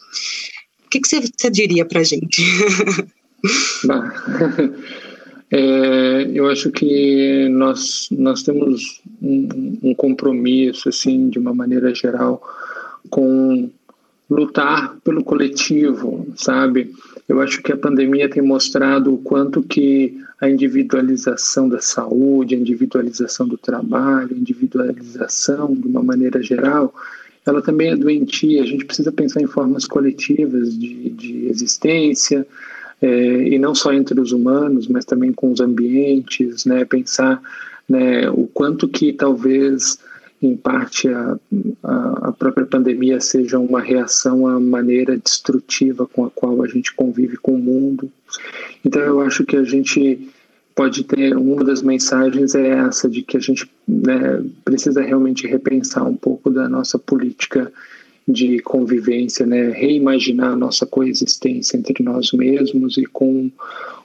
O 0.84 0.90
que, 0.90 1.00
que 1.00 1.08
você, 1.08 1.20
você 1.20 1.50
diria 1.50 1.84
para 1.84 2.00
a 2.00 2.04
gente? 2.04 2.42
É, 5.54 6.30
eu 6.32 6.48
acho 6.48 6.70
que 6.70 7.46
nós, 7.50 8.08
nós 8.10 8.42
temos 8.42 9.02
um, 9.20 9.78
um 9.82 9.94
compromisso, 9.94 10.88
assim, 10.88 11.28
de 11.28 11.38
uma 11.38 11.52
maneira 11.52 11.94
geral, 11.94 12.42
com 13.10 13.70
lutar 14.32 14.96
pelo 15.04 15.22
coletivo, 15.22 16.26
sabe? 16.36 16.92
Eu 17.28 17.40
acho 17.40 17.62
que 17.62 17.72
a 17.72 17.76
pandemia 17.76 18.28
tem 18.28 18.42
mostrado 18.42 19.14
o 19.14 19.18
quanto 19.18 19.62
que 19.62 20.18
a 20.40 20.48
individualização 20.48 21.68
da 21.68 21.80
saúde, 21.80 22.54
a 22.54 22.58
individualização 22.58 23.46
do 23.46 23.56
trabalho, 23.56 24.34
a 24.34 24.38
individualização 24.38 25.74
de 25.74 25.86
uma 25.86 26.02
maneira 26.02 26.42
geral, 26.42 26.94
ela 27.44 27.62
também 27.62 27.90
é 27.90 27.96
doentia. 27.96 28.62
A 28.62 28.66
gente 28.66 28.84
precisa 28.84 29.12
pensar 29.12 29.40
em 29.40 29.46
formas 29.46 29.86
coletivas 29.86 30.76
de, 30.76 31.10
de 31.10 31.46
existência, 31.46 32.46
é, 33.00 33.48
e 33.48 33.58
não 33.58 33.74
só 33.74 33.92
entre 33.92 34.20
os 34.20 34.32
humanos, 34.32 34.86
mas 34.86 35.04
também 35.04 35.32
com 35.32 35.50
os 35.52 35.60
ambientes, 35.60 36.64
né? 36.64 36.84
Pensar 36.84 37.42
né, 37.88 38.30
o 38.30 38.46
quanto 38.46 38.88
que 38.88 39.12
talvez 39.12 39.98
em 40.42 40.56
parte 40.56 41.08
a, 41.08 41.38
a, 41.82 42.32
própria 42.32 42.66
pandemia 42.66 43.20
seja 43.20 43.58
uma 43.58 43.80
reação 43.80 44.46
à 44.46 44.58
maneira 44.58 45.16
destrutiva 45.16 46.06
com 46.06 46.24
a 46.24 46.30
qual 46.30 46.62
a 46.62 46.68
gente 46.68 46.92
convive 46.94 47.36
com 47.36 47.52
o 47.52 47.58
mundo. 47.58 48.10
Então 48.84 49.00
eu 49.02 49.20
acho 49.20 49.44
que 49.44 49.56
a 49.56 49.62
gente 49.62 50.28
pode 50.74 51.04
ter 51.04 51.36
uma 51.36 51.62
das 51.62 51.82
mensagens 51.82 52.54
é 52.54 52.68
essa 52.68 53.08
de 53.08 53.22
que 53.22 53.36
a 53.36 53.40
gente 53.40 53.70
né, 53.86 54.42
precisa 54.64 55.00
realmente 55.00 55.46
repensar 55.46 56.04
um 56.04 56.16
pouco 56.16 56.50
da 56.50 56.68
nossa 56.68 56.98
política 56.98 57.72
de 58.26 58.60
convivência, 58.60 59.44
né, 59.44 59.70
reimaginar 59.70 60.52
a 60.52 60.56
nossa 60.56 60.86
coexistência 60.86 61.76
entre 61.76 62.02
nós 62.02 62.32
mesmos 62.32 62.96
e 62.96 63.04
com 63.04 63.50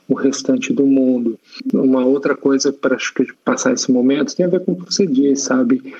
o 0.07 0.13
restante 0.13 0.73
do 0.73 0.85
mundo. 0.85 1.37
Uma 1.73 2.05
outra 2.05 2.35
coisa 2.35 2.71
para 2.71 2.97
passar 3.43 3.73
esse 3.73 3.91
momento 3.91 4.35
tem 4.35 4.45
a 4.45 4.49
ver 4.49 4.61
com 4.61 4.71
o 4.71 4.75
que 4.75 4.93
você 4.93 5.05
disse, 5.05 5.43
sabe? 5.43 5.93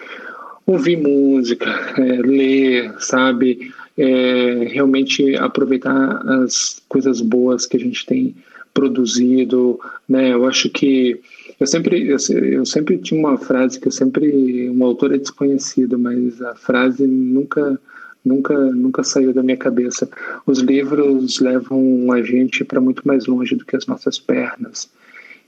Ouvir 0.68 0.97
música, 0.97 1.70
é, 1.97 2.22
ler, 2.22 2.93
sabe? 2.99 3.72
É, 3.97 4.68
realmente 4.70 5.34
aproveitar 5.38 6.22
as 6.43 6.82
coisas 6.89 7.22
boas 7.22 7.65
que 7.65 7.78
a 7.78 7.80
gente 7.80 8.05
tem 8.05 8.36
produzido, 8.74 9.80
né? 10.09 10.34
Eu 10.34 10.45
acho 10.45 10.70
que 10.70 11.22
eu 11.57 11.65
sempre 11.65 12.09
eu, 12.09 12.18
eu 12.43 12.65
sempre 12.65 12.97
tinha 12.97 13.18
uma 13.18 13.38
frase 13.38 13.80
que 13.80 13.88
eu 13.88 13.91
sempre 13.91 14.70
um 14.70 14.84
autor 14.84 15.15
é 15.15 15.18
desconhecido, 15.18 15.97
mas 15.97 16.41
a 16.41 16.53
frase 16.53 17.07
nunca 17.07 17.80
nunca 18.26 18.53
nunca 18.53 19.03
saiu 19.03 19.34
da 19.34 19.41
minha 19.41 19.57
cabeça. 19.57 20.09
Os 20.45 20.59
livros 20.59 21.39
levam 21.39 22.11
a 22.11 22.22
gente 22.22 22.65
para 22.65 22.82
muito 22.82 23.07
mais 23.07 23.26
longe 23.26 23.55
do 23.55 23.63
que 23.63 23.78
as 23.78 23.88
nossas 23.88 24.20
pernas. 24.20 24.89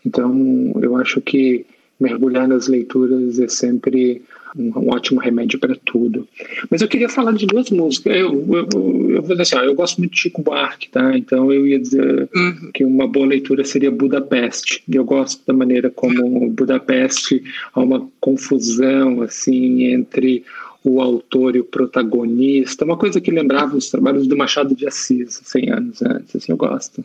Então, 0.05 0.73
eu 0.81 0.95
acho 0.95 1.19
que 1.19 1.65
mergulhar 1.99 2.47
nas 2.47 2.67
leituras 2.69 3.37
é 3.37 3.49
sempre 3.49 4.23
um, 4.57 4.89
ótimo 4.89 5.19
remédio 5.19 5.59
para 5.59 5.75
tudo. 5.85 6.27
Mas 6.69 6.81
eu 6.81 6.87
queria 6.87 7.09
falar 7.09 7.33
de 7.33 7.45
duas 7.45 7.69
músicas. 7.69 8.15
Eu, 8.15 8.31
eu, 8.53 9.09
eu 9.09 9.21
vou 9.21 9.35
dizer 9.35 9.41
assim, 9.41 9.55
ó, 9.55 9.61
eu 9.61 9.75
gosto 9.75 9.97
muito 9.97 10.13
de 10.13 10.19
Chico 10.19 10.41
Buarque, 10.41 10.89
tá? 10.89 11.17
Então 11.17 11.51
eu 11.51 11.67
ia 11.67 11.79
dizer 11.79 12.29
uhum. 12.35 12.71
que 12.73 12.83
uma 12.83 13.07
boa 13.07 13.27
leitura 13.27 13.63
seria 13.63 13.91
Budapeste. 13.91 14.83
Eu 14.89 15.03
gosto 15.03 15.41
da 15.45 15.53
maneira 15.53 15.89
como 15.89 16.49
Budapeste 16.49 17.43
há 17.73 17.79
uma 17.79 18.07
confusão 18.19 19.21
assim 19.21 19.85
entre 19.85 20.43
o 20.83 21.01
autor 21.01 21.55
e 21.55 21.59
o 21.59 21.65
protagonista, 21.65 22.85
uma 22.85 22.97
coisa 22.97 23.19
que 23.19 23.31
lembrava 23.31 23.75
os 23.75 23.89
trabalhos 23.89 24.27
do 24.27 24.37
Machado 24.37 24.73
de 24.73 24.87
Assis, 24.87 25.41
100 25.43 25.71
anos 25.71 26.01
antes, 26.01 26.35
assim, 26.35 26.51
eu 26.51 26.57
gosto. 26.57 27.03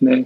Né? 0.00 0.24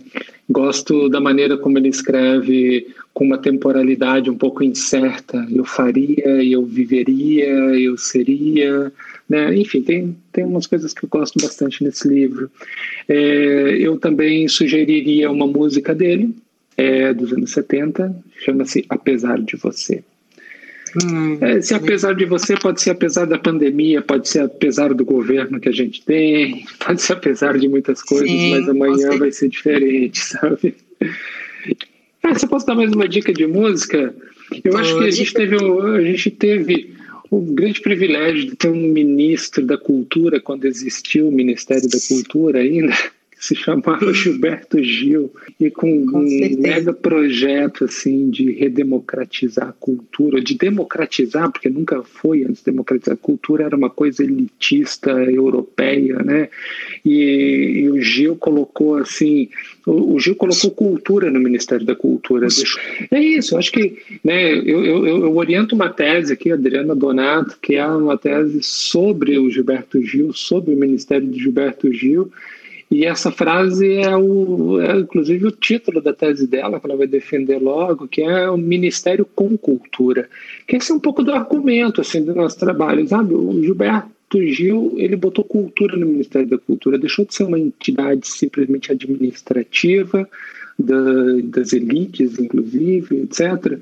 Gosto 0.48 1.08
da 1.08 1.20
maneira 1.20 1.56
como 1.56 1.78
ele 1.78 1.88
escreve 1.88 2.94
com 3.12 3.24
uma 3.24 3.38
temporalidade 3.38 4.30
um 4.30 4.36
pouco 4.36 4.62
incerta. 4.62 5.46
Eu 5.50 5.64
faria, 5.64 6.42
eu 6.42 6.64
viveria, 6.64 7.48
eu 7.48 7.96
seria. 7.96 8.92
Né? 9.28 9.56
Enfim, 9.56 9.82
tem, 9.82 10.16
tem 10.32 10.44
umas 10.44 10.66
coisas 10.66 10.92
que 10.92 11.04
eu 11.04 11.08
gosto 11.08 11.40
bastante 11.40 11.82
nesse 11.82 12.06
livro. 12.06 12.50
É, 13.08 13.76
eu 13.78 13.98
também 13.98 14.46
sugeriria 14.48 15.30
uma 15.30 15.46
música 15.46 15.94
dele, 15.94 16.34
é, 16.76 17.12
dos 17.12 17.32
anos 17.32 17.50
70, 17.50 18.14
chama-se 18.44 18.84
Apesar 18.88 19.40
de 19.40 19.56
Você. 19.56 20.04
Hum, 21.02 21.38
é, 21.40 21.60
se 21.60 21.74
apesar 21.74 22.14
de 22.14 22.24
você, 22.24 22.54
pode 22.56 22.80
ser 22.80 22.90
apesar 22.90 23.24
da 23.24 23.38
pandemia, 23.38 24.00
pode 24.00 24.28
ser 24.28 24.40
apesar 24.40 24.94
do 24.94 25.04
governo 25.04 25.58
que 25.58 25.68
a 25.68 25.72
gente 25.72 26.04
tem, 26.04 26.64
pode 26.84 27.02
ser 27.02 27.14
apesar 27.14 27.58
de 27.58 27.68
muitas 27.68 28.02
coisas, 28.02 28.28
sim, 28.28 28.50
mas 28.50 28.68
amanhã 28.68 29.18
vai 29.18 29.32
ser 29.32 29.48
diferente, 29.48 30.20
sabe? 30.24 30.74
É, 32.22 32.32
você 32.32 32.46
pode 32.46 32.64
dar 32.64 32.74
mais 32.74 32.92
uma 32.92 33.08
dica 33.08 33.32
de 33.32 33.46
música? 33.46 34.14
Eu 34.64 34.72
Pode. 34.72 34.76
acho 34.76 34.98
que 34.98 35.04
a 35.04 35.10
gente 35.10 35.34
teve, 35.34 35.56
a 35.56 36.00
gente 36.00 36.30
teve 36.30 36.94
o 37.30 37.40
grande 37.40 37.80
privilégio 37.80 38.46
de 38.46 38.56
ter 38.56 38.68
um 38.68 38.88
ministro 38.88 39.64
da 39.66 39.76
cultura 39.76 40.40
quando 40.40 40.64
existiu 40.64 41.28
o 41.28 41.32
Ministério 41.32 41.88
da 41.88 41.98
Cultura 42.08 42.60
ainda 42.60 42.94
se 43.44 43.54
chamava 43.54 44.10
Gilberto 44.14 44.82
Gil 44.82 45.30
e 45.60 45.70
com, 45.70 46.06
com 46.06 46.20
um 46.20 46.60
mega 46.60 46.94
projeto 46.94 47.84
assim 47.84 48.30
de 48.30 48.50
redemocratizar 48.52 49.68
a 49.68 49.72
cultura, 49.72 50.40
de 50.40 50.54
democratizar, 50.54 51.52
porque 51.52 51.68
nunca 51.68 52.02
foi 52.02 52.42
antes 52.42 52.62
democratizar 52.62 53.12
a 53.12 53.18
cultura, 53.18 53.64
era 53.64 53.76
uma 53.76 53.90
coisa 53.90 54.24
elitista 54.24 55.10
europeia, 55.10 56.22
né? 56.22 56.48
E, 57.04 57.82
e 57.82 57.90
o 57.90 58.00
Gil 58.00 58.34
colocou 58.34 58.96
assim, 58.96 59.50
o, 59.86 60.14
o, 60.14 60.18
Gil 60.18 60.36
colocou 60.36 60.70
cultura 60.70 61.30
no 61.30 61.38
Ministério 61.38 61.84
da 61.84 61.94
Cultura. 61.94 62.46
É 63.10 63.20
isso, 63.20 63.58
acho 63.58 63.70
que 63.70 63.98
né, 64.24 64.54
eu, 64.54 64.86
eu, 64.86 65.06
eu 65.06 65.36
oriento 65.36 65.74
uma 65.74 65.90
tese 65.90 66.32
aqui, 66.32 66.50
Adriana 66.50 66.94
Donato, 66.94 67.58
que 67.60 67.74
é 67.74 67.86
uma 67.86 68.16
tese 68.16 68.62
sobre 68.62 69.38
o 69.38 69.50
Gilberto 69.50 70.02
Gil, 70.02 70.32
sobre 70.32 70.72
o 70.72 70.78
Ministério 70.78 71.28
de 71.28 71.38
Gilberto 71.38 71.92
Gil, 71.92 72.32
e 72.94 73.04
essa 73.04 73.32
frase 73.32 73.96
é, 73.96 74.16
o, 74.16 74.80
é, 74.80 75.00
inclusive, 75.00 75.44
o 75.48 75.50
título 75.50 76.00
da 76.00 76.12
tese 76.12 76.46
dela, 76.46 76.78
que 76.78 76.86
ela 76.86 76.96
vai 76.96 77.08
defender 77.08 77.58
logo, 77.58 78.06
que 78.06 78.22
é 78.22 78.48
o 78.48 78.56
Ministério 78.56 79.26
com 79.34 79.58
Cultura. 79.58 80.28
Que 80.64 80.76
esse 80.76 80.92
é 80.92 80.94
um 80.94 81.00
pouco 81.00 81.24
do 81.24 81.32
argumento 81.32 82.00
assim, 82.00 82.24
do 82.24 82.32
nosso 82.32 82.56
trabalho, 82.56 83.04
sabe? 83.08 83.34
O 83.34 83.60
Gilberto 83.60 84.40
Gil, 84.46 84.94
ele 84.96 85.16
botou 85.16 85.44
cultura 85.44 85.96
no 85.96 86.06
Ministério 86.06 86.48
da 86.48 86.56
Cultura, 86.56 86.96
deixou 86.96 87.24
de 87.24 87.34
ser 87.34 87.42
uma 87.42 87.58
entidade 87.58 88.28
simplesmente 88.28 88.92
administrativa, 88.92 90.28
da, 90.78 90.94
das 91.42 91.72
elites, 91.72 92.38
inclusive, 92.38 93.22
etc., 93.22 93.76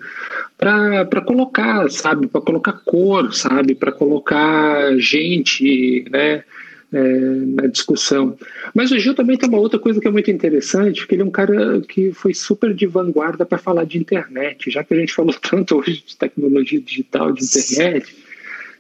para 0.57 1.21
colocar, 1.21 1.91
sabe, 1.91 2.29
para 2.29 2.41
colocar 2.41 2.81
cor, 2.85 3.35
sabe, 3.35 3.75
para 3.75 3.93
colocar 3.93 4.97
gente, 4.97 6.07
né, 6.11 6.45
é, 6.93 7.01
na 7.01 7.67
discussão. 7.67 8.37
Mas 8.75 8.91
o 8.91 8.99
Gil 8.99 9.15
também 9.15 9.37
tem 9.37 9.49
uma 9.49 9.59
outra 9.59 9.79
coisa 9.79 10.01
que 10.01 10.07
é 10.07 10.11
muito 10.11 10.31
interessante, 10.31 11.07
que 11.07 11.15
ele 11.15 11.23
é 11.23 11.25
um 11.25 11.31
cara 11.31 11.81
que 11.81 12.13
foi 12.13 12.35
super 12.35 12.75
de 12.75 12.87
vanguarda 12.87 13.47
para 13.47 13.59
falar 13.59 13.85
de 13.85 13.99
internet, 13.99 14.71
já 14.71 14.85
que 14.85 14.93
a 14.93 14.97
gente 14.99 15.13
falou 15.13 15.35
tanto 15.41 15.79
hoje 15.79 16.05
de 16.07 16.17
tecnologia 16.17 16.81
digital, 16.81 17.33
de 17.33 17.45
internet. 17.45 18.15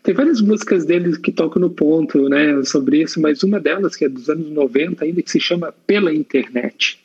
Tem 0.03 0.15
várias 0.15 0.41
músicas 0.41 0.85
dele 0.85 1.17
que 1.19 1.31
tocam 1.31 1.63
no 1.63 1.71
ponto 1.71 2.29
né, 2.29 2.63
sobre 2.65 3.03
isso, 3.03 3.21
mas 3.21 3.43
uma 3.45 3.61
delas, 3.61 3.95
que 3.95 4.05
é 4.05 4.09
dos 4.09 4.29
anos 4.29 4.51
90 4.51 5.05
ainda, 5.05 5.23
que 5.23 5.31
se 5.31 5.39
chama 5.39 5.73
Pela 5.87 6.13
Internet, 6.13 6.99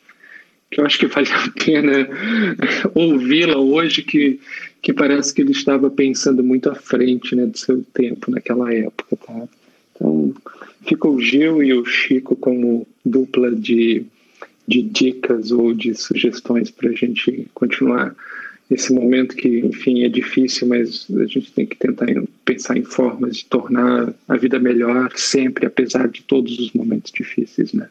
que 0.68 0.80
eu 0.80 0.84
acho 0.84 0.98
que 0.98 1.06
vale 1.06 1.28
a 1.30 1.64
pena 1.64 2.08
ouvi-la 2.94 3.56
hoje, 3.56 4.02
que, 4.02 4.40
que 4.82 4.92
parece 4.92 5.32
que 5.32 5.42
ele 5.42 5.52
estava 5.52 5.88
pensando 5.88 6.42
muito 6.42 6.68
à 6.68 6.74
frente 6.74 7.36
né, 7.36 7.46
do 7.46 7.56
seu 7.56 7.84
tempo 7.94 8.32
naquela 8.32 8.74
época. 8.74 9.16
Tá? 9.16 9.48
Então, 9.94 10.34
fica 10.88 11.06
o 11.06 11.20
Gil 11.20 11.62
e 11.62 11.72
o 11.74 11.84
Chico 11.84 12.34
como 12.34 12.86
dupla 13.04 13.54
de, 13.54 14.04
de 14.66 14.82
dicas 14.82 15.52
ou 15.52 15.74
de 15.74 15.94
sugestões 15.94 16.70
para 16.70 16.90
a 16.90 16.94
gente 16.94 17.46
continuar 17.54 18.14
esse 18.70 18.92
momento 18.92 19.34
que, 19.34 19.60
enfim, 19.60 20.04
é 20.04 20.08
difícil, 20.08 20.68
mas 20.68 21.06
a 21.10 21.24
gente 21.24 21.50
tem 21.52 21.66
que 21.66 21.76
tentar 21.76 22.06
pensar 22.44 22.76
em 22.76 22.84
formas 22.84 23.38
de 23.38 23.44
tornar 23.46 24.12
a 24.28 24.36
vida 24.36 24.58
melhor 24.58 25.10
sempre, 25.16 25.66
apesar 25.66 26.06
de 26.08 26.22
todos 26.22 26.58
os 26.58 26.72
momentos 26.72 27.10
difíceis, 27.10 27.72
né? 27.72 27.88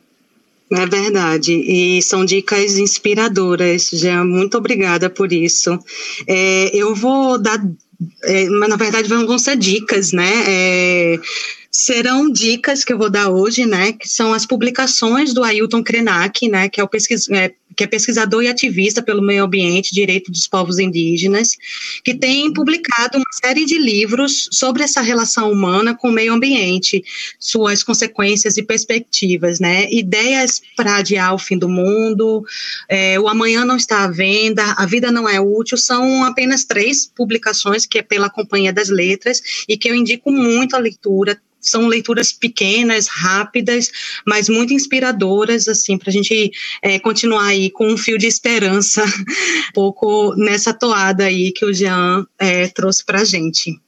É 0.70 0.86
verdade, 0.86 1.54
e 1.54 2.02
são 2.02 2.26
dicas 2.26 2.78
inspiradoras, 2.78 3.90
Jean, 3.94 4.26
muito 4.26 4.58
obrigada 4.58 5.10
por 5.10 5.32
isso. 5.32 5.80
É, 6.28 6.76
eu 6.76 6.94
vou 6.94 7.42
dar, 7.42 7.58
é, 8.26 8.50
mas 8.50 8.70
na 8.70 8.76
verdade 8.76 9.08
vão 9.08 9.40
ser 9.40 9.56
dicas, 9.56 10.12
né? 10.12 10.30
É, 10.46 11.20
serão 11.80 12.28
dicas 12.28 12.84
que 12.84 12.92
eu 12.92 12.98
vou 12.98 13.08
dar 13.08 13.30
hoje, 13.30 13.64
né, 13.64 13.92
que 13.92 14.10
são 14.10 14.34
as 14.34 14.48
publicações 14.48 15.32
do 15.32 15.44
Ailton 15.44 15.84
Krenak, 15.84 16.50
né, 16.50 16.68
que 16.68 16.82
é 16.82 16.84
o 16.84 16.88
pesquis, 16.88 17.30
é, 17.30 17.54
que 17.76 17.84
é 17.84 17.88
pesquisador 17.88 18.42
e 18.42 18.48
ativista 18.48 19.04
pelo 19.04 19.22
meio 19.22 19.44
ambiente, 19.44 19.94
direito 19.94 20.32
dos 20.32 20.48
povos 20.48 20.80
indígenas, 20.80 21.52
que 22.04 22.16
tem 22.16 22.52
publicado 22.52 23.20
uma 23.20 23.32
série 23.32 23.64
de 23.64 23.78
livros 23.78 24.50
sobre 24.52 24.82
essa 24.82 25.02
relação 25.02 25.52
humana 25.52 25.94
com 25.94 26.10
o 26.10 26.12
meio 26.12 26.34
ambiente, 26.34 27.04
suas 27.40 27.84
consequências 27.84 28.58
e 28.58 28.64
perspectivas, 28.64 29.60
né? 29.60 29.88
Ideias 29.92 30.60
para 30.76 30.96
adiar 30.96 31.36
o 31.36 31.38
fim 31.38 31.60
do 31.60 31.70
mundo, 31.70 32.44
é, 32.90 33.20
o 33.20 33.28
amanhã 33.28 33.64
não 33.64 33.78
está 33.78 34.04
à 34.04 34.08
venda, 34.08 34.64
a 34.76 34.86
vida 34.88 35.12
não 35.12 35.30
é 35.30 35.40
útil, 35.40 35.78
são 35.78 36.24
apenas 36.24 36.66
três 36.66 37.06
publicações 37.06 37.86
que 37.86 38.00
é 38.00 38.02
pela 38.02 38.32
Companhia 38.32 38.74
das 38.74 38.90
Letras 38.90 39.44
e 39.70 39.78
que 39.78 39.88
eu 39.88 39.94
indico 39.94 40.32
muito 40.32 40.76
a 40.76 40.80
leitura 40.80 41.40
são 41.60 41.88
leituras 41.88 42.32
pequenas, 42.32 43.08
rápidas, 43.08 43.92
mas 44.26 44.50
muito 44.50 44.74
inspiradoras, 44.74 45.68
assim, 45.68 45.98
para 45.98 46.10
a 46.10 46.14
gente 46.14 46.52
é, 46.82 47.00
continuar 47.00 47.48
aí 47.48 47.70
com 47.70 47.88
um 47.88 47.98
fio 47.98 48.18
de 48.18 48.28
esperança, 48.28 49.04
um 49.04 49.08
pouco 49.74 50.36
nessa 50.36 50.74
toada 50.74 51.26
aí 51.26 51.52
que 51.52 51.66
o 51.66 51.74
Jean 51.74 52.26
é, 52.38 52.68
trouxe 52.68 53.06
para 53.06 53.22
a 53.22 53.26
gente. 53.26 53.80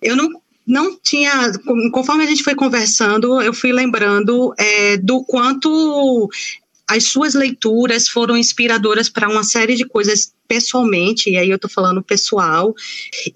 Eu 0.00 0.16
não 0.16 0.28
não 0.66 0.96
tinha, 1.02 1.50
conforme 1.90 2.22
a 2.22 2.26
gente 2.26 2.44
foi 2.44 2.54
conversando, 2.54 3.42
eu 3.42 3.52
fui 3.52 3.72
lembrando 3.72 4.54
é, 4.56 4.96
do 4.98 5.24
quanto 5.24 6.30
as 6.90 7.04
suas 7.04 7.34
leituras 7.34 8.08
foram 8.08 8.36
inspiradoras 8.36 9.08
para 9.08 9.28
uma 9.28 9.44
série 9.44 9.76
de 9.76 9.84
coisas 9.84 10.32
pessoalmente, 10.48 11.30
e 11.30 11.36
aí 11.36 11.48
eu 11.48 11.54
estou 11.54 11.70
falando 11.70 12.02
pessoal, 12.02 12.74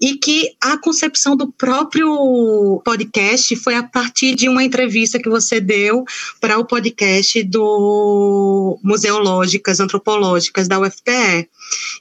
e 0.01 0.17
que 0.17 0.51
a 0.59 0.77
concepção 0.77 1.37
do 1.37 1.49
próprio 1.49 2.81
podcast 2.83 3.55
foi 3.55 3.75
a 3.75 3.83
partir 3.83 4.35
de 4.35 4.49
uma 4.49 4.61
entrevista 4.61 5.17
que 5.17 5.29
você 5.29 5.61
deu 5.61 6.03
para 6.41 6.59
o 6.59 6.65
podcast 6.65 7.41
do 7.43 8.77
Museológicas 8.83 9.79
Antropológicas 9.79 10.67
da 10.67 10.77
UFPE. 10.77 11.47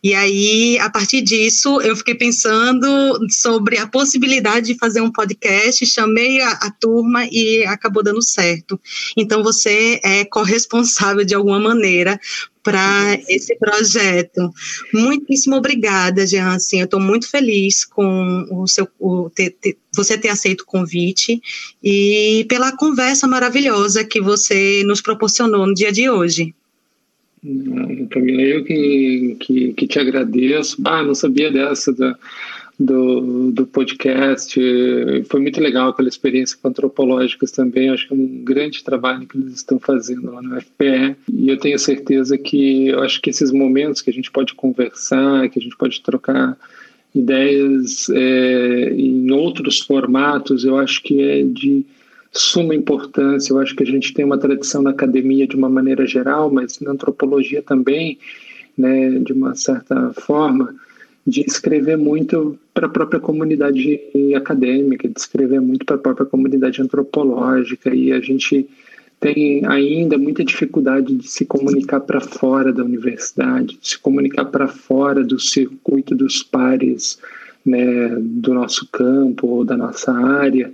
E 0.03 0.15
aí, 0.15 0.79
a 0.79 0.91
partir 0.91 1.23
disso, 1.23 1.81
eu 1.81 1.97
fiquei 1.97 2.15
pensando 2.15 2.87
sobre 3.31 3.79
a 3.79 3.87
possibilidade 3.87 4.67
de 4.67 4.79
fazer 4.79 5.01
um 5.01 5.11
podcast, 5.11 5.85
chamei 5.87 6.41
a, 6.41 6.51
a 6.51 6.71
turma 6.71 7.27
e 7.31 7.65
acabou 7.65 8.03
dando 8.03 8.23
certo. 8.23 8.79
Então, 9.17 9.43
você 9.43 10.01
é 10.05 10.25
corresponsável 10.25 11.25
de 11.25 11.35
alguma 11.35 11.59
maneira 11.59 12.21
para 12.65 13.19
esse 13.29 13.55
projeto. 13.57 14.51
Muitíssimo 14.93 15.57
obrigada, 15.57 16.27
Jean. 16.27 16.55
Assim, 16.55 16.81
eu 16.81 16.87
estou 16.87 16.99
muito 16.99 17.29
feliz 17.29 17.85
com 17.85 18.47
o 18.51 18.67
seu, 18.67 18.89
o, 18.99 19.31
você 19.95 20.19
ter 20.19 20.31
aceito 20.31 20.63
o 20.63 20.67
convite 20.67 21.41
e 21.83 22.47
pela 22.49 22.77
conversa 22.77 23.27
maravilhosa 23.27 24.03
que 24.03 24.21
você 24.21 24.83
nos 24.85 25.03
proporcionou 25.03 25.67
no 25.67 25.75
dia 25.75 25.93
de 25.93 26.09
hoje. 26.09 26.55
Camila, 28.11 28.43
eu 28.43 28.65
que, 28.65 29.37
que, 29.39 29.73
que 29.75 29.87
te 29.87 29.99
agradeço. 29.99 30.81
Ah, 30.85 31.03
não 31.03 31.15
sabia 31.15 31.51
dessa 31.51 31.93
da, 31.93 32.17
do, 32.79 33.53
do 33.53 33.67
podcast. 33.67 34.59
Foi 35.29 35.41
muito 35.41 35.61
legal 35.61 35.91
aquela 35.91 36.09
experiência 36.09 36.57
com 36.61 36.69
antropológicas 36.69 37.51
também. 37.51 37.91
Acho 37.91 38.09
que 38.09 38.15
é 38.15 38.17
um 38.17 38.43
grande 38.43 38.83
trabalho 38.83 39.27
que 39.27 39.37
eles 39.37 39.57
estão 39.57 39.79
fazendo 39.79 40.33
lá 40.33 40.41
no 40.41 40.59
FPE. 40.61 41.17
E 41.31 41.49
eu 41.51 41.59
tenho 41.59 41.79
certeza 41.79 42.39
que 42.39 42.89
eu 42.89 43.03
acho 43.03 43.21
que 43.21 43.29
esses 43.29 43.53
momentos 43.53 44.01
que 44.01 44.11
a 44.11 44.13
gente 44.13 44.31
pode 44.31 44.55
conversar, 44.55 45.49
que 45.51 45.59
a 45.59 45.63
gente 45.63 45.77
pode 45.77 46.01
trocar 46.01 46.57
ideias 47.15 48.09
é, 48.09 48.95
em 48.97 49.31
outros 49.31 49.81
formatos, 49.81 50.65
eu 50.65 50.79
acho 50.79 51.03
que 51.03 51.21
é 51.21 51.43
de 51.45 51.85
suma 52.35 52.75
importância. 52.75 53.53
Eu 53.53 53.59
acho 53.59 53.75
que 53.75 53.83
a 53.83 53.87
gente 53.87 54.13
tem 54.13 54.25
uma 54.25 54.39
tradição 54.39 54.83
na 54.83 54.91
academia 54.91 55.47
de 55.47 55.57
uma 55.57 55.69
maneira 55.69 56.07
geral, 56.07 56.51
mas 56.51 56.81
na 56.81 56.93
antropologia 56.93 57.63
também, 57.63 58.19
né, 58.77 59.19
de 59.21 59.33
uma 59.33 59.55
certa 59.55 60.13
forma, 60.15 60.75
de 61.27 61.41
escrever 61.43 61.97
muito 61.97 62.59
para 62.75 62.87
a 62.87 62.91
própria 62.91 63.21
comunidade 63.21 64.01
acadêmica, 64.37 65.09
de 65.09 65.19
escrever 65.19 65.61
muito 65.61 65.87
para 65.87 65.97
a 65.97 65.99
própria 65.99 66.27
comunidade 66.27 66.83
antropológica, 66.83 67.95
e 67.95 68.13
a 68.13 68.21
gente 68.21 68.69
tem 69.21 69.65
ainda 69.65 70.19
muita 70.19 70.45
dificuldade 70.45 71.15
de 71.15 71.27
se 71.27 71.47
comunicar 71.47 72.01
para 72.01 72.21
fora 72.21 72.73
da 72.73 72.85
universidade, 72.85 73.79
de 73.81 73.89
se 73.89 73.99
comunicar 73.99 74.45
para 74.45 74.69
fora 74.69 75.25
do 75.25 75.39
circuito 75.39 76.15
dos 76.15 76.43
pares 76.43 77.19
né, 77.65 78.15
do 78.21 78.53
nosso 78.53 78.87
campo 78.93 79.47
ou 79.47 79.65
da 79.65 79.77
nossa 79.77 80.13
área. 80.13 80.71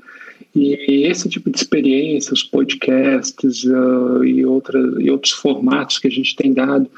E 0.54 1.06
esse 1.06 1.28
tipo 1.28 1.48
de 1.50 1.58
experiência, 1.58 2.32
os 2.32 2.42
podcasts 2.42 3.64
uh, 3.64 4.24
e, 4.24 4.44
outra, 4.44 4.78
e 4.98 5.10
outros 5.10 5.32
formatos 5.32 5.98
que 5.98 6.08
a 6.08 6.10
gente 6.10 6.34
tem 6.34 6.52
dado, 6.52 6.90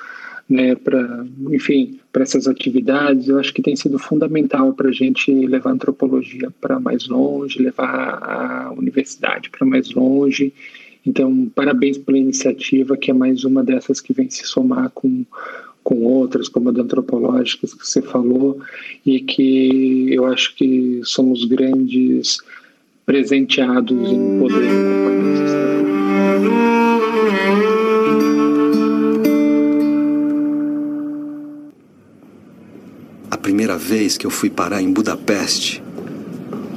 né, 0.48 0.74
para, 0.74 1.24
enfim, 1.50 1.98
para 2.12 2.22
essas 2.22 2.46
atividades, 2.46 3.28
eu 3.28 3.38
acho 3.38 3.52
que 3.52 3.62
tem 3.62 3.76
sido 3.76 3.98
fundamental 3.98 4.72
para 4.72 4.88
a 4.88 4.92
gente 4.92 5.32
levar 5.46 5.70
a 5.70 5.74
antropologia 5.74 6.50
para 6.60 6.80
mais 6.80 7.06
longe, 7.06 7.62
levar 7.62 8.18
a 8.22 8.72
universidade 8.76 9.50
para 9.50 9.66
mais 9.66 9.92
longe. 9.92 10.52
Então, 11.06 11.50
parabéns 11.54 11.98
pela 11.98 12.18
iniciativa, 12.18 12.96
que 12.96 13.10
é 13.10 13.14
mais 13.14 13.44
uma 13.44 13.62
dessas 13.62 14.00
que 14.00 14.12
vem 14.12 14.30
se 14.30 14.46
somar 14.46 14.90
com, 14.90 15.24
com 15.82 16.04
outras, 16.04 16.48
como 16.48 16.68
a 16.68 16.72
da 16.72 16.82
antropológicas 16.82 17.74
que 17.74 17.86
você 17.86 18.00
falou, 18.00 18.60
e 19.04 19.20
que 19.20 20.12
eu 20.12 20.26
acho 20.26 20.54
que 20.54 21.00
somos 21.02 21.44
grandes 21.44 22.38
presenteados 23.04 24.10
em 24.10 24.38
poder 24.38 24.62
esse 25.34 25.62
primeira 33.42 33.76
vez 33.76 34.16
que 34.16 34.24
eu 34.24 34.30
fui 34.30 34.48
parar 34.48 34.80
em 34.80 34.92
Budapeste 34.92 35.82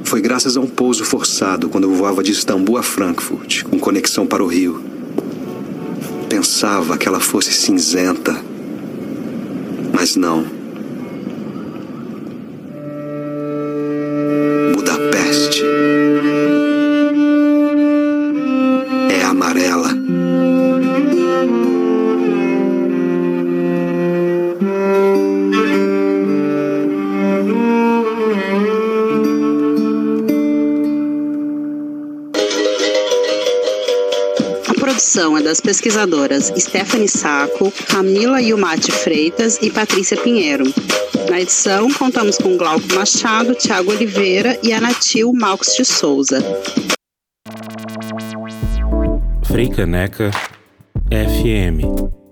foi 0.04 0.20
graças 0.20 0.56
a 0.56 0.60
um 0.60 0.66
pouso 0.66 1.04
forçado 1.04 1.68
quando 1.68 1.84
eu 1.84 1.94
voava 1.94 2.22
de 2.22 2.32
Istambul 2.32 2.76
a 2.76 2.82
Frankfurt, 2.82 3.64
com 3.64 3.78
conexão 3.78 4.26
para 4.26 4.42
o 4.42 4.46
Rio. 4.46 4.82
Pensava 6.28 6.96
que 6.96 7.08
ela 7.08 7.18
fosse 7.18 7.52
cinzenta, 7.52 8.40
mas 9.92 10.14
não. 10.14 10.55
Pesquisadoras 35.60 36.52
Stephanie 36.56 37.08
Saco, 37.08 37.72
Camila 37.88 38.40
Yumati 38.40 38.92
Freitas 38.92 39.58
e 39.62 39.70
Patrícia 39.70 40.16
Pinheiro. 40.16 40.64
Na 41.30 41.40
edição, 41.40 41.90
contamos 41.92 42.36
com 42.38 42.56
Glauco 42.56 42.94
Machado, 42.94 43.54
Tiago 43.54 43.90
Oliveira 43.90 44.58
e 44.62 44.72
Anatil 44.72 45.32
Malcos 45.32 45.74
de 45.74 45.84
Souza. 45.84 46.42
Freicaneca 49.44 50.30
FM 51.10 52.25